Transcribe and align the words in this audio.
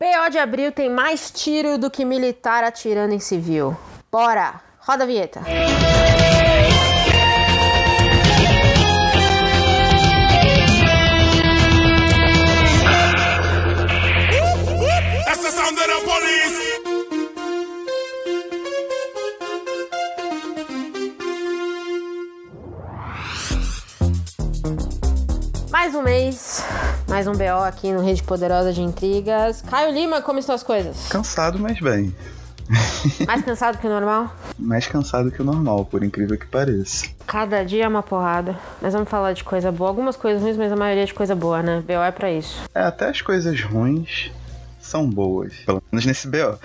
PO 0.00 0.30
de 0.30 0.38
abril 0.38 0.72
tem 0.72 0.88
mais 0.88 1.30
tiro 1.30 1.76
do 1.76 1.90
que 1.90 2.06
militar 2.06 2.64
atirando 2.64 3.12
em 3.12 3.20
civil. 3.20 3.76
Bora! 4.10 4.58
Roda 4.78 5.04
a 5.04 5.06
vinheta. 5.06 5.42
Police. 16.02 16.80
Mais 25.70 25.94
um 25.94 26.02
mês, 26.02 26.64
mais 27.10 27.26
um 27.26 27.32
BO 27.32 27.64
aqui 27.66 27.90
no 27.90 28.00
Rede 28.00 28.22
Poderosa 28.22 28.72
de 28.72 28.80
Intrigas. 28.80 29.62
Caio 29.62 29.92
Lima, 29.92 30.22
como 30.22 30.38
estão 30.38 30.54
as 30.54 30.62
coisas? 30.62 31.08
Cansado, 31.08 31.58
mas 31.58 31.80
bem. 31.80 32.14
Mais 33.26 33.42
cansado 33.42 33.78
que 33.78 33.86
o 33.88 33.90
normal? 33.90 34.32
Mais 34.56 34.86
cansado 34.86 35.32
que 35.32 35.42
o 35.42 35.44
normal, 35.44 35.84
por 35.84 36.04
incrível 36.04 36.38
que 36.38 36.46
pareça. 36.46 37.08
Cada 37.26 37.64
dia 37.64 37.86
é 37.86 37.88
uma 37.88 38.00
porrada. 38.00 38.56
Mas 38.80 38.92
vamos 38.92 39.08
falar 39.08 39.32
de 39.32 39.42
coisa 39.42 39.72
boa. 39.72 39.90
Algumas 39.90 40.14
coisas 40.14 40.40
ruins, 40.40 40.56
mas 40.56 40.70
a 40.70 40.76
maioria 40.76 41.04
de 41.04 41.12
coisa 41.12 41.34
boa, 41.34 41.60
né? 41.64 41.82
BO 41.84 41.94
é 41.94 42.12
pra 42.12 42.30
isso. 42.30 42.62
É, 42.72 42.82
até 42.82 43.08
as 43.08 43.20
coisas 43.20 43.60
ruins 43.60 44.30
são 44.78 45.10
boas. 45.10 45.52
Pelo 45.66 45.82
menos 45.90 46.06
nesse 46.06 46.28
BO. 46.28 46.60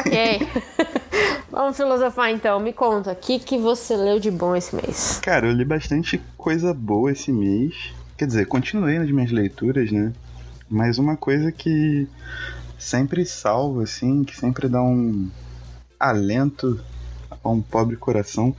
Ok. 0.00 0.48
vamos 1.52 1.76
filosofar 1.76 2.30
então. 2.30 2.58
Me 2.58 2.72
conta, 2.72 3.12
o 3.12 3.16
que, 3.16 3.38
que 3.38 3.58
você 3.58 3.94
leu 3.98 4.18
de 4.18 4.30
bom 4.30 4.56
esse 4.56 4.74
mês? 4.74 5.20
Cara, 5.22 5.46
eu 5.46 5.52
li 5.52 5.64
bastante 5.64 6.22
coisa 6.38 6.72
boa 6.72 7.12
esse 7.12 7.30
mês. 7.30 7.93
Quer 8.16 8.26
dizer, 8.26 8.46
continuei 8.46 8.98
nas 8.98 9.10
minhas 9.10 9.30
leituras, 9.30 9.90
né? 9.90 10.12
Mas 10.68 10.98
uma 10.98 11.16
coisa 11.16 11.50
que 11.50 12.06
sempre 12.78 13.24
salva, 13.24 13.82
assim, 13.82 14.24
que 14.24 14.36
sempre 14.36 14.68
dá 14.68 14.82
um 14.82 15.30
alento 15.98 16.82
a 17.42 17.48
um 17.48 17.60
pobre 17.60 17.96
coração 17.96 18.54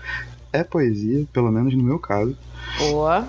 é 0.51 0.63
poesia, 0.63 1.25
pelo 1.33 1.51
menos 1.51 1.75
no 1.75 1.83
meu 1.83 1.99
caso. 1.99 2.35
Boa. 2.77 3.27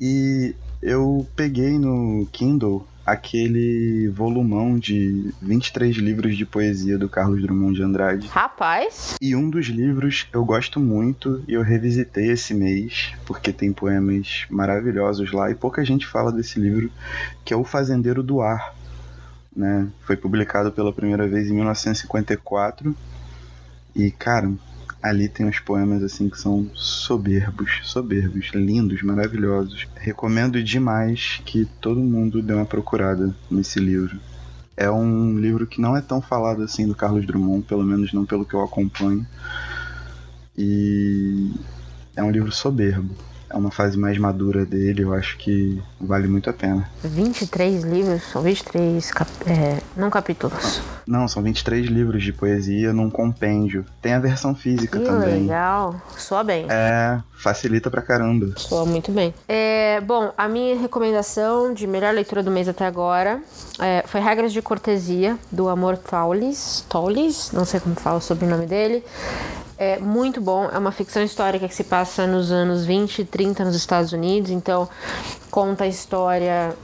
E 0.00 0.54
eu 0.82 1.26
peguei 1.36 1.78
no 1.78 2.26
Kindle 2.32 2.86
aquele 3.04 4.08
volumão 4.08 4.78
de 4.78 5.32
23 5.40 5.96
livros 5.96 6.36
de 6.36 6.44
poesia 6.44 6.98
do 6.98 7.08
Carlos 7.08 7.42
Drummond 7.42 7.74
de 7.74 7.82
Andrade. 7.82 8.28
Rapaz. 8.28 9.16
E 9.20 9.34
um 9.34 9.48
dos 9.48 9.66
livros 9.66 10.28
eu 10.32 10.44
gosto 10.44 10.78
muito 10.78 11.42
e 11.48 11.54
eu 11.54 11.62
revisitei 11.62 12.30
esse 12.30 12.54
mês, 12.54 13.12
porque 13.26 13.52
tem 13.52 13.72
poemas 13.72 14.46
maravilhosos 14.50 15.32
lá 15.32 15.50
e 15.50 15.54
pouca 15.54 15.84
gente 15.84 16.06
fala 16.06 16.32
desse 16.32 16.58
livro, 16.58 16.90
que 17.44 17.52
é 17.52 17.56
O 17.56 17.64
Fazendeiro 17.64 18.22
do 18.22 18.40
Ar. 18.40 18.74
Né? 19.54 19.88
Foi 20.02 20.16
publicado 20.16 20.70
pela 20.70 20.92
primeira 20.92 21.26
vez 21.26 21.48
em 21.48 21.54
1954. 21.54 22.94
E, 23.94 24.10
cara, 24.12 24.50
ali 25.02 25.28
tem 25.28 25.46
uns 25.46 25.58
poemas 25.58 26.02
assim 26.02 26.28
que 26.28 26.38
são 26.38 26.70
soberbos, 26.74 27.80
soberbos, 27.84 28.50
lindos, 28.54 29.02
maravilhosos. 29.02 29.86
Recomendo 29.96 30.62
demais 30.62 31.40
que 31.44 31.66
todo 31.80 32.00
mundo 32.00 32.42
dê 32.42 32.52
uma 32.52 32.66
procurada 32.66 33.34
nesse 33.50 33.80
livro. 33.80 34.18
É 34.76 34.90
um 34.90 35.38
livro 35.38 35.66
que 35.66 35.80
não 35.80 35.96
é 35.96 36.00
tão 36.00 36.20
falado 36.20 36.62
assim 36.62 36.86
do 36.86 36.94
Carlos 36.94 37.26
Drummond, 37.26 37.64
pelo 37.66 37.84
menos 37.84 38.12
não 38.12 38.24
pelo 38.24 38.44
que 38.44 38.54
eu 38.54 38.62
acompanho. 38.62 39.26
E 40.56 41.50
é 42.16 42.22
um 42.22 42.30
livro 42.30 42.52
soberbo. 42.52 43.14
É 43.50 43.56
uma 43.56 43.70
fase 43.72 43.98
mais 43.98 44.16
madura 44.16 44.64
dele, 44.64 45.02
eu 45.02 45.12
acho 45.12 45.36
que 45.36 45.82
vale 46.00 46.28
muito 46.28 46.48
a 46.48 46.52
pena. 46.52 46.88
23 47.02 47.82
livros, 47.82 48.22
são 48.22 48.42
23 48.42 49.10
cap 49.10 49.30
é, 49.44 49.78
não 49.96 50.08
capítulos. 50.08 50.80
Não, 51.04 51.26
são 51.26 51.42
23 51.42 51.86
livros 51.88 52.22
de 52.22 52.32
poesia 52.32 52.92
num 52.92 53.10
compêndio. 53.10 53.84
Tem 54.00 54.12
a 54.14 54.20
versão 54.20 54.54
física 54.54 54.98
Que 55.00 55.04
também. 55.04 55.42
legal. 55.42 56.00
Soa 56.16 56.44
bem. 56.44 56.66
É, 56.68 57.18
facilita 57.34 57.90
pra 57.90 58.00
caramba. 58.00 58.52
Soa 58.56 58.86
muito 58.86 59.10
bem. 59.10 59.34
É, 59.48 60.00
bom, 60.02 60.32
a 60.38 60.46
minha 60.48 60.78
recomendação 60.78 61.74
de 61.74 61.88
melhor 61.88 62.14
leitura 62.14 62.44
do 62.44 62.50
mês 62.52 62.68
até 62.68 62.86
agora 62.86 63.42
é, 63.80 64.04
foi 64.06 64.20
Regras 64.20 64.52
de 64.52 64.62
Cortesia, 64.62 65.36
do 65.50 65.68
Amor 65.68 65.96
Taulis. 65.96 66.84
Taulis, 66.88 67.50
não 67.52 67.64
sei 67.64 67.80
como 67.80 67.96
fala 67.96 68.18
o 68.18 68.20
sobrenome 68.20 68.66
dele. 68.66 69.02
É 69.82 69.98
muito 69.98 70.42
bom, 70.42 70.68
é 70.70 70.76
uma 70.76 70.92
ficção 70.92 71.22
histórica 71.22 71.66
que 71.66 71.74
se 71.74 71.84
passa 71.84 72.26
nos 72.26 72.52
anos 72.52 72.84
20 72.84 73.20
e 73.20 73.24
30 73.24 73.64
nos 73.64 73.74
Estados 73.74 74.12
Unidos, 74.12 74.50
então 74.50 74.86
conta 75.50 75.84
a 75.84 75.86
história. 75.86 76.76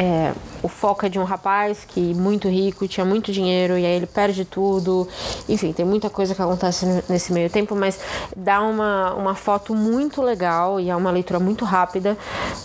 É, 0.00 0.32
o 0.62 0.68
foco 0.68 1.04
é 1.04 1.08
de 1.08 1.18
um 1.18 1.24
rapaz 1.24 1.84
que 1.84 2.14
muito 2.14 2.48
rico, 2.48 2.86
tinha 2.86 3.04
muito 3.04 3.32
dinheiro 3.32 3.76
e 3.76 3.84
aí 3.84 3.92
ele 3.96 4.06
perde 4.06 4.44
tudo. 4.44 5.08
Enfim, 5.48 5.72
tem 5.72 5.84
muita 5.84 6.08
coisa 6.08 6.36
que 6.36 6.40
acontece 6.40 6.86
nesse 7.08 7.32
meio 7.32 7.50
tempo, 7.50 7.74
mas 7.74 7.98
dá 8.36 8.60
uma, 8.60 9.12
uma 9.14 9.34
foto 9.34 9.74
muito 9.74 10.22
legal 10.22 10.78
e 10.78 10.88
é 10.88 10.94
uma 10.94 11.10
leitura 11.10 11.40
muito 11.40 11.64
rápida, 11.64 12.16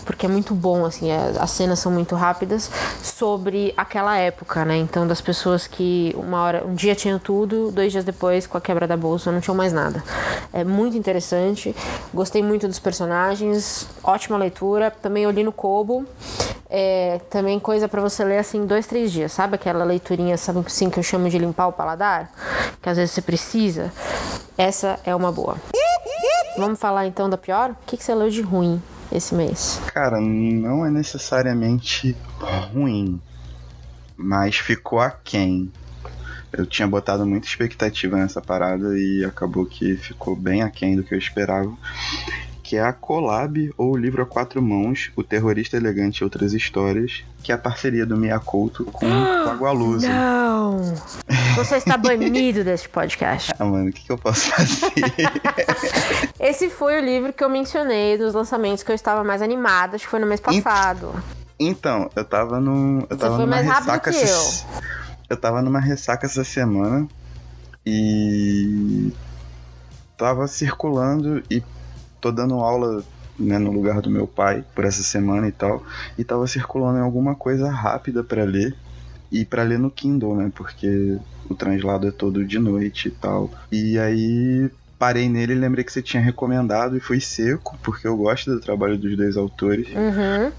porque 0.04 0.26
é 0.26 0.28
muito 0.28 0.54
bom, 0.54 0.84
assim, 0.84 1.10
é- 1.10 1.32
as 1.40 1.50
cenas 1.50 1.80
são 1.80 1.90
muito 1.90 2.14
rápidas, 2.14 2.70
sobre 3.02 3.74
aquela 3.76 4.16
época, 4.16 4.64
né? 4.64 4.76
Então, 4.76 5.04
das 5.04 5.20
pessoas 5.20 5.66
que 5.66 6.14
uma 6.16 6.40
hora, 6.40 6.64
um 6.64 6.74
dia 6.74 6.94
tinham 6.94 7.18
tudo, 7.18 7.72
dois 7.72 7.90
dias 7.90 8.04
depois, 8.04 8.46
com 8.46 8.56
a 8.56 8.60
quebra 8.60 8.86
da 8.86 8.96
bolsa, 8.96 9.32
não 9.32 9.40
tinham 9.40 9.56
mais 9.56 9.72
nada. 9.72 10.04
É 10.52 10.62
muito 10.62 10.96
interessante, 10.96 11.74
gostei 12.12 12.44
muito 12.44 12.68
dos 12.68 12.78
personagens, 12.78 13.88
ótima 14.04 14.36
leitura. 14.36 14.90
Também 14.90 15.28
li 15.30 15.42
no 15.42 15.52
Kobo. 15.52 16.06
É, 16.76 17.20
também 17.30 17.60
coisa 17.60 17.86
pra 17.86 18.00
você 18.00 18.24
ler 18.24 18.38
assim 18.38 18.66
dois, 18.66 18.84
três 18.84 19.12
dias, 19.12 19.30
sabe? 19.30 19.54
Aquela 19.54 19.84
leiturinha, 19.84 20.36
sabe 20.36 20.58
assim, 20.66 20.90
que 20.90 20.98
eu 20.98 21.04
chamo 21.04 21.30
de 21.30 21.38
limpar 21.38 21.68
o 21.68 21.72
paladar? 21.72 22.32
Que 22.82 22.88
às 22.88 22.96
vezes 22.96 23.14
você 23.14 23.22
precisa. 23.22 23.92
Essa 24.58 24.98
é 25.04 25.14
uma 25.14 25.30
boa. 25.30 25.56
Vamos 26.58 26.80
falar 26.80 27.06
então 27.06 27.30
da 27.30 27.38
pior? 27.38 27.70
O 27.70 27.76
que, 27.86 27.96
que 27.96 28.02
você 28.02 28.12
leu 28.12 28.28
de 28.28 28.42
ruim 28.42 28.82
esse 29.12 29.36
mês? 29.36 29.80
Cara, 29.86 30.20
não 30.20 30.84
é 30.84 30.90
necessariamente 30.90 32.16
ruim, 32.72 33.22
mas 34.16 34.56
ficou 34.56 34.98
aquém. 34.98 35.70
Eu 36.52 36.66
tinha 36.66 36.88
botado 36.88 37.24
muita 37.24 37.46
expectativa 37.46 38.16
nessa 38.16 38.40
parada 38.40 38.98
e 38.98 39.24
acabou 39.24 39.64
que 39.64 39.96
ficou 39.96 40.34
bem 40.34 40.62
aquém 40.62 40.96
do 40.96 41.04
que 41.04 41.14
eu 41.14 41.18
esperava. 41.18 41.72
Que 42.64 42.76
é 42.76 42.82
a 42.82 42.94
Collab, 42.94 43.70
ou 43.76 43.92
o 43.92 43.96
livro 43.96 44.22
a 44.22 44.26
quatro 44.26 44.62
mãos, 44.62 45.12
O 45.14 45.22
Terrorista 45.22 45.76
Elegante 45.76 46.18
e 46.20 46.24
Outras 46.24 46.54
Histórias, 46.54 47.22
que 47.42 47.52
é 47.52 47.54
a 47.54 47.58
parceria 47.58 48.06
do 48.06 48.16
Miyakoto 48.16 48.86
com 48.86 49.04
o 49.06 49.50
Agualusa. 49.50 50.08
Não! 50.08 50.80
Você 51.56 51.76
está 51.76 51.98
banido 51.98 52.64
deste 52.64 52.88
podcast. 52.88 53.52
Ah, 53.58 53.64
mano, 53.66 53.90
o 53.90 53.92
que, 53.92 54.02
que 54.06 54.10
eu 54.10 54.16
posso 54.16 54.50
fazer? 54.50 54.90
Esse 56.40 56.70
foi 56.70 57.00
o 57.00 57.04
livro 57.04 57.34
que 57.34 57.44
eu 57.44 57.50
mencionei 57.50 58.16
dos 58.16 58.32
lançamentos 58.32 58.82
que 58.82 58.90
eu 58.90 58.94
estava 58.94 59.22
mais 59.22 59.42
animada, 59.42 59.96
acho 59.96 60.06
que 60.06 60.10
foi 60.10 60.20
no 60.20 60.26
mês 60.26 60.40
passado. 60.40 61.12
Então, 61.60 62.10
eu 62.16 62.24
tava 62.24 62.58
num. 62.58 63.06
Eu 63.10 63.16
tava 63.18 63.36
foi 63.36 63.44
numa 63.44 63.56
mais 63.56 63.66
rápido 63.68 64.00
que 64.00 64.08
essa- 64.08 64.66
eu 65.28 65.36
tava 65.36 65.60
numa 65.60 65.80
ressaca 65.80 66.24
essa 66.26 66.42
semana 66.44 67.06
e 67.84 69.12
tava 70.16 70.46
circulando 70.48 71.42
e 71.50 71.62
tô 72.24 72.32
dando 72.32 72.54
aula 72.54 73.04
né, 73.38 73.58
no 73.58 73.70
lugar 73.70 74.00
do 74.00 74.08
meu 74.08 74.26
pai 74.26 74.64
por 74.74 74.86
essa 74.86 75.02
semana 75.02 75.46
e 75.46 75.52
tal. 75.52 75.84
E 76.16 76.24
tava 76.24 76.46
circulando 76.46 76.98
em 76.98 77.02
alguma 77.02 77.34
coisa 77.34 77.70
rápida 77.70 78.24
pra 78.24 78.44
ler. 78.44 78.74
E 79.30 79.44
pra 79.44 79.62
ler 79.62 79.78
no 79.78 79.90
Kindle, 79.90 80.34
né? 80.34 80.50
Porque 80.54 81.18
o 81.44 81.54
translado 81.54 82.08
é 82.08 82.10
todo 82.10 82.46
de 82.46 82.58
noite 82.58 83.08
e 83.08 83.10
tal. 83.10 83.52
E 83.70 83.98
aí 83.98 84.70
parei 84.98 85.28
nele 85.28 85.54
lembrei 85.54 85.84
que 85.84 85.92
você 85.92 86.00
tinha 86.00 86.22
recomendado 86.22 86.96
e 86.96 87.00
fui 87.00 87.20
seco, 87.20 87.76
porque 87.82 88.06
eu 88.06 88.16
gosto 88.16 88.50
do 88.50 88.60
trabalho 88.60 88.96
dos 88.96 89.14
dois 89.16 89.36
autores. 89.36 89.88
Uhum, 89.88 90.52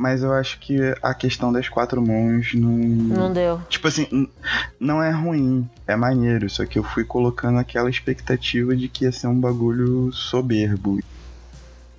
Mas 0.00 0.22
eu 0.22 0.32
acho 0.32 0.58
que 0.60 0.78
a 1.02 1.12
questão 1.12 1.52
das 1.52 1.68
quatro 1.68 2.00
mãos 2.00 2.54
não. 2.54 2.70
não 2.70 3.30
deu. 3.30 3.60
Tipo 3.68 3.86
assim, 3.86 4.26
não 4.80 5.02
é 5.02 5.10
ruim, 5.10 5.68
é 5.86 5.94
maneiro, 5.94 6.48
só 6.48 6.64
que 6.64 6.78
eu 6.78 6.82
fui 6.82 7.04
colocando 7.04 7.58
aquela 7.58 7.90
expectativa 7.90 8.74
de 8.74 8.88
que 8.88 9.04
ia 9.04 9.12
ser 9.12 9.26
um 9.26 9.38
bagulho 9.38 10.10
soberbo. 10.10 11.00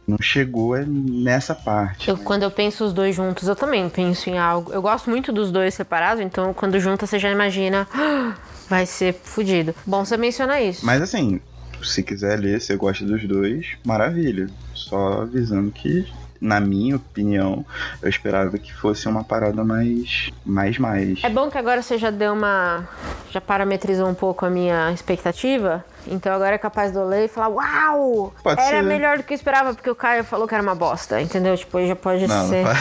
Não 0.07 0.17
chegou 0.19 0.75
nessa 0.83 1.53
parte. 1.53 2.09
Eu, 2.09 2.17
quando 2.17 2.41
eu 2.41 2.49
penso 2.49 2.83
os 2.83 2.91
dois 2.91 3.15
juntos, 3.15 3.47
eu 3.47 3.55
também 3.55 3.87
penso 3.87 4.31
em 4.31 4.39
algo. 4.39 4.73
Eu 4.73 4.81
gosto 4.81 5.07
muito 5.07 5.31
dos 5.31 5.51
dois 5.51 5.75
separados, 5.75 6.23
então 6.23 6.55
quando 6.55 6.79
junta 6.79 7.05
você 7.05 7.19
já 7.19 7.29
imagina, 7.29 7.87
"Ah, 7.93 8.33
vai 8.67 8.87
ser 8.87 9.13
fudido. 9.13 9.75
Bom 9.85 10.03
você 10.03 10.17
mencionar 10.17 10.59
isso. 10.59 10.83
Mas 10.83 11.03
assim, 11.03 11.39
se 11.83 12.01
quiser 12.01 12.39
ler, 12.39 12.59
você 12.59 12.75
gosta 12.75 13.05
dos 13.05 13.23
dois, 13.27 13.77
maravilha. 13.85 14.49
Só 14.73 15.21
avisando 15.21 15.69
que, 15.69 16.11
na 16.41 16.59
minha 16.59 16.95
opinião, 16.95 17.63
eu 18.01 18.09
esperava 18.09 18.57
que 18.57 18.73
fosse 18.73 19.07
uma 19.07 19.23
parada 19.23 19.63
mais. 19.63 20.31
mais 20.43 20.79
mais. 20.79 21.19
É 21.23 21.29
bom 21.29 21.51
que 21.51 21.57
agora 21.57 21.83
você 21.83 21.99
já 21.99 22.09
deu 22.09 22.33
uma. 22.33 22.87
já 23.29 23.39
parametrizou 23.39 24.07
um 24.07 24.15
pouco 24.15 24.43
a 24.45 24.49
minha 24.49 24.91
expectativa. 24.91 25.85
Então 26.07 26.33
agora 26.33 26.55
é 26.55 26.57
capaz 26.57 26.91
de 26.91 26.97
eu 26.97 27.05
ler 27.07 27.25
e 27.25 27.27
falar: 27.27 27.49
Uau! 27.49 28.33
Pode 28.41 28.59
era 28.59 28.77
ser. 28.77 28.83
melhor 28.83 29.17
do 29.17 29.23
que 29.23 29.33
eu 29.33 29.35
esperava, 29.35 29.75
porque 29.75 29.89
o 29.89 29.93
Caio 29.95 30.23
falou 30.23 30.47
que 30.47 30.55
era 30.55 30.63
uma 30.63 30.73
bosta, 30.73 31.21
entendeu? 31.21 31.55
Tipo, 31.55 31.85
já 31.85 31.95
pode 31.95 32.25
Não, 32.25 32.49
ser. 32.49 32.63
não 32.63 32.71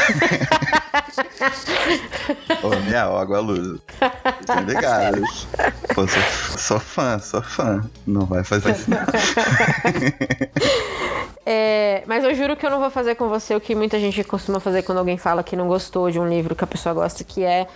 Ô, 2.62 2.70
minha 2.86 3.04
água 3.04 3.40
luz. 3.40 3.78
Bem 4.46 4.64
ligados. 4.66 5.46
Pô, 5.94 6.06
sou, 6.06 6.22
sou 6.58 6.80
fã, 6.80 7.18
sou 7.18 7.42
fã. 7.42 7.82
Não 8.06 8.24
vai 8.24 8.42
fazer 8.42 8.70
isso, 8.72 8.90
não. 8.90 8.98
É, 11.44 12.02
mas 12.06 12.22
eu 12.22 12.34
juro 12.34 12.54
que 12.54 12.66
eu 12.66 12.70
não 12.70 12.80
vou 12.80 12.90
fazer 12.90 13.14
com 13.14 13.28
você 13.28 13.54
o 13.54 13.60
que 13.60 13.74
muita 13.74 13.98
gente 13.98 14.22
costuma 14.24 14.60
fazer 14.60 14.82
quando 14.82 14.98
alguém 14.98 15.16
fala 15.16 15.42
que 15.42 15.56
não 15.56 15.66
gostou 15.66 16.10
de 16.10 16.18
um 16.20 16.28
livro 16.28 16.54
que 16.54 16.62
a 16.62 16.66
pessoa 16.66 16.94
gosta, 16.94 17.24
que 17.24 17.42
é. 17.42 17.66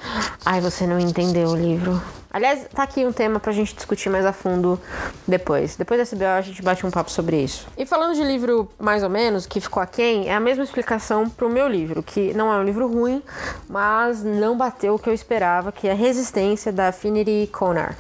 Ai, 0.45 0.61
você 0.61 0.87
não 0.87 1.01
entendeu 1.01 1.49
o 1.49 1.57
livro. 1.57 2.01
Aliás, 2.31 2.67
tá 2.75 2.83
aqui 2.83 3.07
um 3.07 3.13
tema 3.13 3.39
pra 3.39 3.53
gente 3.53 3.75
discutir 3.75 4.11
mais 4.11 4.27
a 4.27 4.33
fundo 4.33 4.79
depois. 5.27 5.77
Depois 5.77 6.01
desse 6.01 6.17
BO 6.17 6.25
a 6.25 6.41
gente 6.41 6.61
bate 6.63 6.85
um 6.85 6.91
papo 6.91 7.11
sobre 7.11 7.41
isso. 7.41 7.67
E 7.79 7.87
falando 7.87 8.15
de 8.15 8.25
livro 8.25 8.69
mais 8.79 9.03
ou 9.03 9.09
menos, 9.09 9.47
que 9.47 9.61
ficou 9.61 9.83
aquém, 9.83 10.29
é 10.29 10.35
a 10.35 10.41
mesma 10.41 10.65
explicação 10.65 11.31
pro 11.31 11.49
meu 11.49 11.69
livro, 11.69 12.03
que 12.03 12.35
não 12.35 12.53
é 12.53 12.59
um 12.59 12.65
livro 12.65 12.89
ruim, 12.89 13.23
mas 13.69 14.23
não 14.23 14.57
bateu 14.57 14.97
o 14.97 14.99
que 14.99 15.09
eu 15.09 15.15
esperava, 15.15 15.71
que 15.71 15.87
é 15.87 15.95
Resistência, 15.95 16.73
da 16.73 16.89
Affinity 16.89 17.49
Konar 17.53 17.97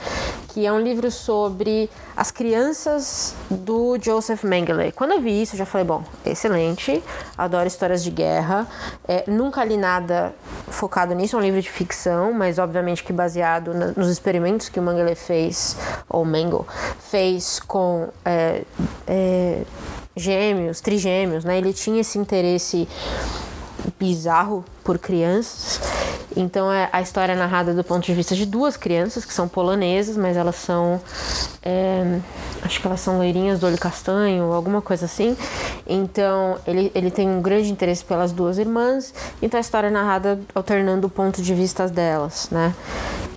que 0.54 0.64
é 0.64 0.72
um 0.72 0.78
livro 0.78 1.10
sobre 1.10 1.90
as 2.16 2.30
crianças 2.30 3.34
do 3.50 3.98
Joseph 4.00 4.44
Mengele. 4.44 4.92
Quando 4.92 5.12
eu 5.12 5.20
vi 5.20 5.42
isso, 5.42 5.54
eu 5.54 5.58
já 5.58 5.66
falei, 5.66 5.86
bom, 5.86 6.04
excelente, 6.24 7.02
adoro 7.36 7.66
histórias 7.66 8.04
de 8.04 8.10
guerra, 8.10 8.66
é, 9.06 9.24
nunca 9.26 9.64
li 9.64 9.76
nada 9.76 10.34
focado 10.68 11.14
nisso, 11.14 11.36
é 11.36 11.38
um 11.38 11.42
livro 11.42 11.60
de 11.60 11.70
ficção, 11.70 12.32
mas 12.32 12.58
obviamente 12.58 13.02
que 13.02 13.12
baseado 13.12 13.74
na, 13.74 13.86
nos 13.88 14.08
experimentos 14.08 14.68
que 14.68 14.78
o 14.78 14.82
Mengele 14.82 15.14
fez, 15.14 15.76
ou 16.08 16.24
Mengele, 16.24 16.64
fez 17.10 17.58
com 17.60 18.08
é, 18.24 18.62
é, 19.06 19.62
gêmeos, 20.16 20.80
trigêmeos, 20.80 21.44
né? 21.44 21.58
Ele 21.58 21.72
tinha 21.72 22.00
esse 22.00 22.18
interesse 22.18 22.88
bizarro 23.98 24.64
por 24.82 24.98
crianças. 24.98 25.80
Então 26.36 26.72
é, 26.72 26.88
a 26.92 27.00
história 27.00 27.32
é 27.32 27.36
narrada 27.36 27.72
do 27.72 27.84
ponto 27.84 28.04
de 28.04 28.14
vista 28.14 28.34
de 28.34 28.44
duas 28.46 28.76
crianças 28.76 29.24
que 29.24 29.32
são 29.32 29.48
polonesas, 29.48 30.16
mas 30.16 30.36
elas 30.36 30.56
são. 30.56 31.00
É, 31.62 32.18
acho 32.62 32.80
que 32.80 32.86
elas 32.86 33.00
são 33.00 33.18
loirinhas 33.18 33.60
do 33.60 33.66
olho 33.66 33.78
castanho, 33.78 34.52
alguma 34.52 34.82
coisa 34.82 35.04
assim. 35.04 35.36
Então 35.86 36.58
ele, 36.66 36.90
ele 36.94 37.10
tem 37.10 37.28
um 37.28 37.40
grande 37.40 37.70
interesse 37.70 38.04
pelas 38.04 38.32
duas 38.32 38.58
irmãs. 38.58 39.14
Então 39.40 39.58
a 39.58 39.60
história 39.60 39.88
é 39.88 39.90
narrada 39.90 40.38
alternando 40.54 41.06
o 41.06 41.10
ponto 41.10 41.40
de 41.40 41.54
vista 41.54 41.88
delas, 41.88 42.48
né? 42.50 42.74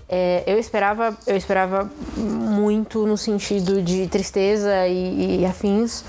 É, 0.10 0.44
eu 0.48 0.58
esperava 0.58 1.18
eu 1.28 1.36
esperava 1.36 1.92
muito 2.16 3.06
no 3.06 3.18
sentido 3.18 3.82
de 3.82 4.08
tristeza 4.08 4.88
e, 4.88 5.42
e 5.42 5.46
afins, 5.46 6.04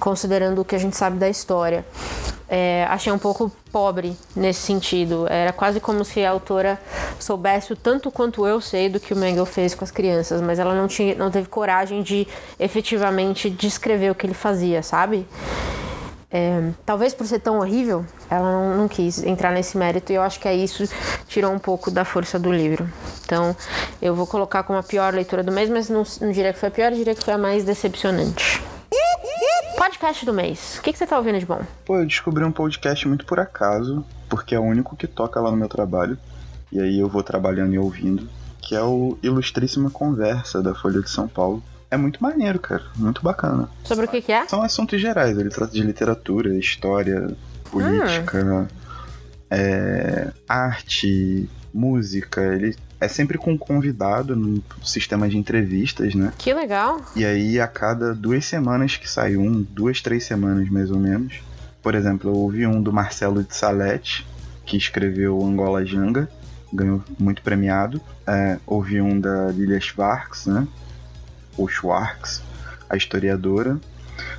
considerando 0.00 0.62
o 0.62 0.64
que 0.64 0.74
a 0.74 0.78
gente 0.78 0.96
sabe 0.96 1.18
da 1.18 1.28
história 1.28 1.84
é, 2.54 2.86
achei 2.90 3.10
um 3.10 3.18
pouco 3.18 3.50
pobre 3.72 4.14
nesse 4.36 4.60
sentido. 4.60 5.26
Era 5.26 5.54
quase 5.54 5.80
como 5.80 6.04
se 6.04 6.22
a 6.22 6.30
autora 6.30 6.78
soubesse 7.18 7.72
o 7.72 7.76
tanto 7.76 8.10
quanto 8.10 8.46
eu 8.46 8.60
sei 8.60 8.90
do 8.90 9.00
que 9.00 9.14
o 9.14 9.16
Mengel 9.16 9.46
fez 9.46 9.74
com 9.74 9.82
as 9.82 9.90
crianças, 9.90 10.42
mas 10.42 10.58
ela 10.58 10.74
não, 10.74 10.86
tinha, 10.86 11.14
não 11.14 11.30
teve 11.30 11.48
coragem 11.48 12.02
de 12.02 12.28
efetivamente 12.60 13.48
descrever 13.48 14.10
o 14.10 14.14
que 14.14 14.26
ele 14.26 14.34
fazia, 14.34 14.82
sabe? 14.82 15.26
É, 16.32 16.70
talvez 16.86 17.12
por 17.12 17.26
ser 17.26 17.40
tão 17.40 17.58
horrível, 17.58 18.06
ela 18.30 18.50
não, 18.50 18.76
não, 18.78 18.88
quis 18.88 19.22
entrar 19.22 19.52
nesse 19.52 19.76
mérito 19.76 20.12
e 20.12 20.14
eu 20.14 20.22
acho 20.22 20.40
que 20.40 20.48
é 20.48 20.54
isso 20.54 20.84
tirou 21.28 21.52
um 21.52 21.58
pouco 21.58 21.90
da 21.90 22.06
força 22.06 22.38
do 22.38 22.50
livro. 22.50 22.88
Então 23.24 23.54
eu 24.00 24.14
vou 24.14 24.26
colocar 24.26 24.62
como 24.62 24.78
a 24.78 24.82
pior 24.82 25.12
leitura 25.12 25.42
do 25.42 25.52
mês, 25.52 25.68
mas 25.68 25.90
não, 25.90 26.02
não 26.22 26.32
diria 26.32 26.52
que 26.52 26.58
foi 26.58 26.70
a 26.70 26.72
pior, 26.72 26.90
diria 26.92 27.14
que 27.14 27.22
foi 27.22 27.34
a 27.34 27.38
mais 27.38 27.64
decepcionante. 27.64 28.62
Podcast 29.76 30.24
do 30.24 30.32
mês. 30.32 30.78
O 30.78 30.82
que, 30.82 30.92
que 30.92 30.98
você 30.98 31.06
tá 31.06 31.18
ouvindo 31.18 31.38
de 31.38 31.44
bom? 31.44 31.60
Pô, 31.84 31.98
eu 31.98 32.06
descobri 32.06 32.44
um 32.44 32.52
podcast 32.52 33.06
muito 33.08 33.26
por 33.26 33.40
acaso, 33.40 34.04
porque 34.28 34.54
é 34.54 34.58
o 34.58 34.62
único 34.62 34.96
que 34.96 35.06
toca 35.06 35.40
lá 35.40 35.50
no 35.50 35.56
meu 35.56 35.68
trabalho. 35.68 36.16
E 36.70 36.80
aí 36.80 36.98
eu 37.00 37.08
vou 37.08 37.22
trabalhando 37.22 37.74
e 37.74 37.78
ouvindo. 37.78 38.28
Que 38.60 38.76
é 38.76 38.82
o 38.82 39.18
Ilustríssima 39.22 39.90
Conversa 39.90 40.62
da 40.62 40.72
Folha 40.74 41.02
de 41.02 41.10
São 41.10 41.26
Paulo. 41.26 41.62
É 41.92 41.96
muito 41.98 42.22
maneiro, 42.22 42.58
cara. 42.58 42.84
Muito 42.96 43.22
bacana. 43.22 43.68
Sobre 43.84 44.06
o 44.06 44.08
que, 44.08 44.22
que 44.22 44.32
é? 44.32 44.46
São 44.48 44.62
assuntos 44.62 44.98
gerais. 44.98 45.36
Ele 45.36 45.50
trata 45.50 45.74
de 45.74 45.82
literatura, 45.82 46.56
história, 46.56 47.36
política, 47.70 48.42
hum. 48.42 48.66
é, 49.50 50.32
arte, 50.48 51.50
música. 51.72 52.40
Ele 52.40 52.74
é 52.98 53.06
sempre 53.08 53.36
com 53.36 53.52
um 53.52 53.58
convidado 53.58 54.34
no 54.34 54.64
sistema 54.82 55.28
de 55.28 55.36
entrevistas, 55.36 56.14
né? 56.14 56.32
Que 56.38 56.54
legal. 56.54 56.98
E 57.14 57.26
aí, 57.26 57.60
a 57.60 57.66
cada 57.66 58.14
duas 58.14 58.46
semanas 58.46 58.96
que 58.96 59.08
sai 59.08 59.36
um, 59.36 59.60
duas, 59.60 60.00
três 60.00 60.24
semanas 60.24 60.70
mais 60.70 60.90
ou 60.90 60.98
menos. 60.98 61.42
Por 61.82 61.94
exemplo, 61.94 62.30
eu 62.30 62.34
ouvi 62.34 62.66
um 62.66 62.80
do 62.80 62.90
Marcelo 62.90 63.44
de 63.44 63.54
Salete, 63.54 64.26
que 64.64 64.78
escreveu 64.78 65.44
Angola 65.44 65.84
Janga, 65.84 66.26
ganhou 66.72 67.04
muito 67.18 67.42
premiado. 67.42 68.00
É, 68.26 68.56
ouvi 68.66 68.98
um 68.98 69.20
da 69.20 69.48
Lilia 69.50 69.78
Schwartz, 69.78 70.46
né? 70.46 70.66
Ou 71.56 71.68
Schwartz, 71.68 72.42
a 72.88 72.96
historiadora. 72.96 73.78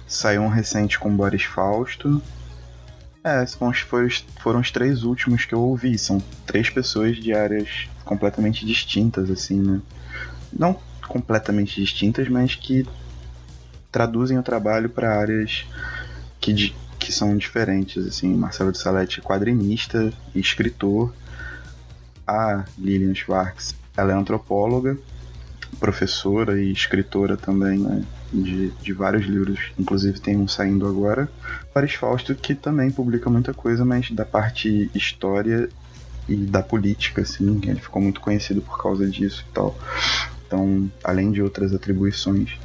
Saiu 0.07 0.43
um 0.43 0.49
recente 0.49 0.99
com 0.99 1.15
Boris 1.15 1.43
Fausto. 1.43 2.21
É, 3.23 3.45
foram, 4.37 4.59
os 4.59 4.71
três 4.71 5.03
últimos 5.03 5.45
que 5.45 5.53
eu 5.55 5.61
ouvi. 5.61 5.97
São 5.97 6.21
três 6.45 6.69
pessoas 6.69 7.15
de 7.15 7.33
áreas 7.33 7.87
completamente 8.03 8.65
distintas, 8.65 9.31
assim, 9.31 9.61
né? 9.61 9.81
Não 10.51 10.77
completamente 11.07 11.75
distintas, 11.75 12.27
mas 12.27 12.55
que 12.55 12.87
traduzem 13.91 14.37
o 14.37 14.43
trabalho 14.43 14.89
para 14.89 15.17
áreas 15.17 15.65
que, 16.39 16.75
que 16.99 17.11
são 17.11 17.37
diferentes, 17.37 18.05
assim. 18.05 18.33
Marcelo 18.33 18.71
de 18.71 18.77
Salete 18.77 19.19
é 19.19 19.23
quadrinista 19.23 20.11
e 20.35 20.39
escritor. 20.39 21.13
A 22.27 22.65
Lilian 22.77 23.13
Schwartz, 23.13 23.75
ela 23.95 24.11
é 24.11 24.15
antropóloga, 24.15 24.97
professora 25.79 26.61
e 26.61 26.71
escritora 26.71 27.37
também, 27.37 27.79
né? 27.79 28.03
De, 28.31 28.71
de 28.81 28.93
vários 28.93 29.25
livros, 29.25 29.71
inclusive 29.77 30.19
tem 30.19 30.35
um 30.37 30.47
saindo 30.47 30.87
agora. 30.87 31.29
Paris 31.73 31.93
Fausto, 31.93 32.33
que 32.33 32.55
também 32.55 32.89
publica 32.89 33.29
muita 33.29 33.53
coisa, 33.53 33.85
mas 33.85 34.09
da 34.09 34.25
parte 34.25 34.89
história 34.95 35.69
e 36.27 36.35
da 36.35 36.63
política, 36.63 37.21
assim, 37.21 37.61
ele 37.63 37.79
ficou 37.79 38.01
muito 38.01 38.21
conhecido 38.21 38.61
por 38.61 38.81
causa 38.81 39.07
disso 39.07 39.45
e 39.47 39.53
tal. 39.53 39.77
Então, 40.47 40.89
além 41.03 41.31
de 41.31 41.41
outras 41.41 41.73
atribuições. 41.73 42.57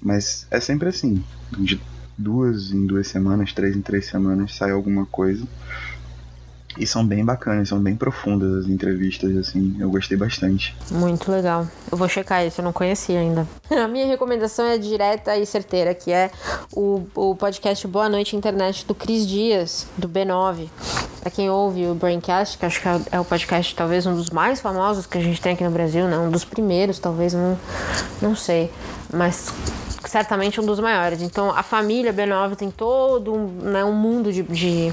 Mas 0.00 0.46
é 0.50 0.60
sempre 0.60 0.88
assim, 0.88 1.22
de 1.56 1.80
duas 2.16 2.72
em 2.72 2.86
duas 2.86 3.06
semanas, 3.06 3.52
três 3.52 3.76
em 3.76 3.82
três 3.82 4.06
semanas 4.06 4.54
sai 4.54 4.72
alguma 4.72 5.06
coisa. 5.06 5.46
E 6.78 6.86
são 6.86 7.04
bem 7.04 7.24
bacanas, 7.24 7.68
são 7.68 7.80
bem 7.80 7.96
profundas 7.96 8.64
as 8.64 8.70
entrevistas, 8.70 9.36
assim, 9.36 9.76
eu 9.80 9.90
gostei 9.90 10.16
bastante. 10.16 10.76
Muito 10.90 11.30
legal. 11.30 11.66
Eu 11.90 11.98
vou 11.98 12.08
checar 12.08 12.46
isso, 12.46 12.60
eu 12.60 12.64
não 12.64 12.72
conhecia 12.72 13.18
ainda. 13.18 13.46
A 13.68 13.88
minha 13.88 14.06
recomendação 14.06 14.64
é 14.64 14.78
direta 14.78 15.36
e 15.36 15.44
certeira, 15.44 15.92
que 15.92 16.12
é 16.12 16.30
o, 16.72 17.02
o 17.14 17.34
podcast 17.34 17.86
Boa 17.88 18.08
Noite 18.08 18.36
Internet 18.36 18.86
do 18.86 18.94
Cris 18.94 19.26
Dias, 19.26 19.88
do 19.96 20.08
B9. 20.08 20.68
Pra 21.20 21.30
quem 21.30 21.50
ouve 21.50 21.84
o 21.86 21.94
Braincast, 21.94 22.56
que 22.56 22.64
acho 22.64 22.80
que 22.80 22.88
é 23.10 23.18
o 23.18 23.24
podcast 23.24 23.74
talvez 23.74 24.06
um 24.06 24.14
dos 24.14 24.30
mais 24.30 24.60
famosos 24.60 25.04
que 25.04 25.18
a 25.18 25.20
gente 25.20 25.40
tem 25.40 25.54
aqui 25.54 25.64
no 25.64 25.70
Brasil, 25.70 26.06
né? 26.06 26.16
Um 26.16 26.30
dos 26.30 26.44
primeiros, 26.44 27.00
talvez, 27.00 27.34
não, 27.34 27.58
não 28.22 28.36
sei. 28.36 28.70
Mas 29.12 29.52
certamente 30.08 30.60
um 30.60 30.64
dos 30.64 30.80
maiores. 30.80 31.22
Então 31.22 31.50
a 31.50 31.62
família 31.62 32.12
B9 32.12 32.56
tem 32.56 32.70
todo 32.70 33.34
um, 33.34 33.46
né, 33.46 33.84
um 33.84 33.92
mundo 33.92 34.32
de, 34.32 34.42
de 34.42 34.92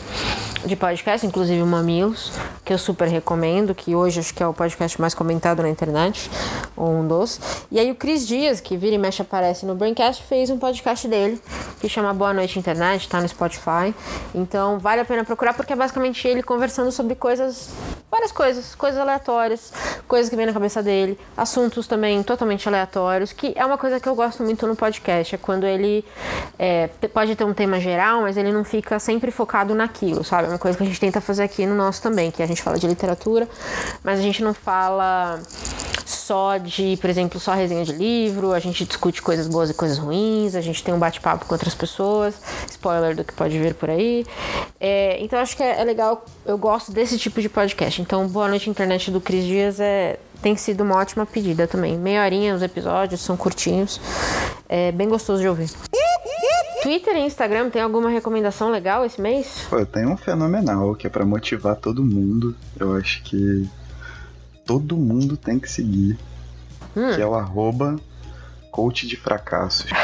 de 0.66 0.76
podcast, 0.76 1.26
inclusive 1.26 1.62
o 1.62 1.66
Mamilos, 1.66 2.32
que 2.64 2.74
eu 2.74 2.78
super 2.78 3.08
recomendo, 3.08 3.76
que 3.76 3.96
hoje 3.96 4.20
acho 4.20 4.34
que 4.34 4.42
é 4.42 4.48
o 4.48 4.54
podcast 4.54 5.00
mais 5.00 5.14
comentado 5.14 5.62
na 5.62 5.70
internet, 5.70 6.30
ou 6.76 6.92
um 6.92 7.08
dos. 7.08 7.40
E 7.72 7.80
aí 7.80 7.92
o 7.92 7.96
Cris 7.96 8.28
Dias, 8.28 8.60
que 8.60 8.76
vira 8.76 8.96
e 8.96 8.98
mexe 8.98 9.22
aparece 9.22 9.66
no 9.66 9.76
Braincast, 9.76 10.24
fez 10.24 10.50
um 10.50 10.58
podcast 10.58 11.08
dele, 11.08 11.40
que 11.80 11.88
chama 11.88 12.14
Boa 12.14 12.34
Noite 12.34 12.58
Internet, 12.58 13.08
tá 13.08 13.22
no 13.22 13.28
Spotify. 13.28 13.94
Então 14.34 14.80
vale 14.80 15.02
a 15.02 15.06
pena 15.06 15.24
procurar, 15.24 15.54
porque 15.54 15.74
é 15.74 15.76
basicamente 15.76 16.28
ele 16.28 16.42
conversando 16.42 16.92
sobre 16.92 17.16
coisas, 17.16 17.70
várias 18.10 18.32
coisas, 18.32 18.76
coisas 18.76 19.00
aleatórias, 19.00 19.74
coisas 20.08 20.30
que 20.30 20.36
vem 20.36 20.46
na 20.46 20.54
cabeça 20.54 20.82
dele, 20.82 21.20
assuntos 21.36 21.88
também 21.88 22.24
totalmente 22.24 22.68
aleatórios, 22.68 23.34
que 23.34 23.54
é 23.56 23.66
uma 23.66 23.78
coisa 23.78 24.00
que 24.00 24.08
eu 24.08 24.16
gosto 24.16 24.44
muito 24.44 24.66
no 24.66 24.76
podcast, 24.76 25.36
é 25.36 25.38
quando 25.38 25.66
ele 25.66 26.06
é, 26.58 26.88
pode 27.14 27.36
ter 27.36 27.44
um 27.44 27.54
tema 27.54 27.80
geral, 27.80 28.22
mas 28.22 28.38
ele 28.38 28.52
não 28.52 28.64
fica 28.64 29.00
sempre 29.00 29.32
focado 29.32 29.76
naquilo, 29.76 30.24
sabe? 30.24 30.48
uma 30.48 30.60
coisa 30.60 30.78
que 30.78 30.84
a 30.84 30.88
gente 30.88 31.00
tenta 31.00 31.20
fazer 31.20 31.44
aqui 31.44 31.66
no 31.66 31.76
nosso 31.76 32.02
também, 32.02 32.32
que 32.32 32.42
a 32.42 32.46
gente 32.46 32.62
fala 32.62 32.80
de 32.80 32.88
literatura, 32.88 33.48
mas 34.04 34.20
a 34.20 34.22
gente 34.22 34.44
não 34.44 34.54
fala 34.54 35.42
só 36.06 36.58
de, 36.58 36.98
por 36.98 37.10
exemplo, 37.10 37.40
só 37.40 37.54
resenha 37.54 37.84
de 37.84 37.92
livro, 37.92 38.52
a 38.52 38.60
gente 38.60 38.86
discute 38.86 39.22
coisas 39.22 39.48
boas 39.48 39.70
e 39.70 39.74
coisas 39.74 39.98
ruins, 39.98 40.56
a 40.56 40.62
gente 40.62 40.84
tem 40.84 40.94
um 40.94 41.00
bate-papo 41.00 41.46
com 41.46 41.54
outras 41.54 41.76
pessoas, 41.76 42.36
spoiler 42.70 43.16
do 43.16 43.24
que 43.24 43.34
pode 43.34 43.58
vir 43.58 43.74
por 43.76 43.90
aí. 43.90 44.26
É, 44.80 45.18
então 45.20 45.40
acho 45.40 45.56
que 45.56 45.64
é, 45.64 45.82
é, 45.82 45.84
legal, 45.84 46.26
eu 46.46 46.58
gosto 46.58 46.92
desse 46.92 47.18
tipo 47.18 47.42
de 47.42 47.50
podcast. 47.50 47.95
Então, 48.02 48.28
Boa 48.28 48.48
Noite 48.48 48.70
Internet 48.70 49.12
do 49.12 49.22
Cris 49.22 49.46
Dias 49.46 49.80
é, 49.80 50.20
tem 50.42 50.56
sido 50.56 50.82
uma 50.82 50.96
ótima 50.96 51.26
pedida 51.26 51.68
também. 51.68 51.98
Meia 51.98 52.24
horinha 52.24 52.56
os 52.56 52.62
episódios, 52.62 53.22
são 53.22 53.36
curtinhos, 53.36 54.00
é 54.68 54.92
bem 54.92 55.10
gostoso 55.10 55.42
de 55.42 55.48
ouvir. 55.48 55.70
Twitter 56.84 57.16
e 57.16 57.22
Instagram 57.22 57.72
tem 57.72 57.82
alguma 57.82 58.10
recomendação 58.10 58.70
legal 58.70 59.04
esse 59.04 59.20
mês? 59.20 59.66
Pô, 59.70 59.84
tem 59.86 60.06
um 60.06 60.16
fenomenal 60.16 60.94
que 60.94 61.08
é 61.08 61.10
pra 61.10 61.26
motivar 61.26 61.76
todo 61.76 62.06
mundo. 62.06 62.56
Eu 62.80 62.96
acho 62.96 63.24
que 63.24 63.68
todo 64.68 64.96
mundo 64.96 65.36
tem 65.36 65.58
que 65.58 65.70
seguir. 65.70 66.16
Que 66.94 67.22
é 67.22 67.26
o 67.26 67.34
arroba 67.34 67.96
coach 68.76 69.08
de 69.08 69.16
fracassos. 69.16 69.90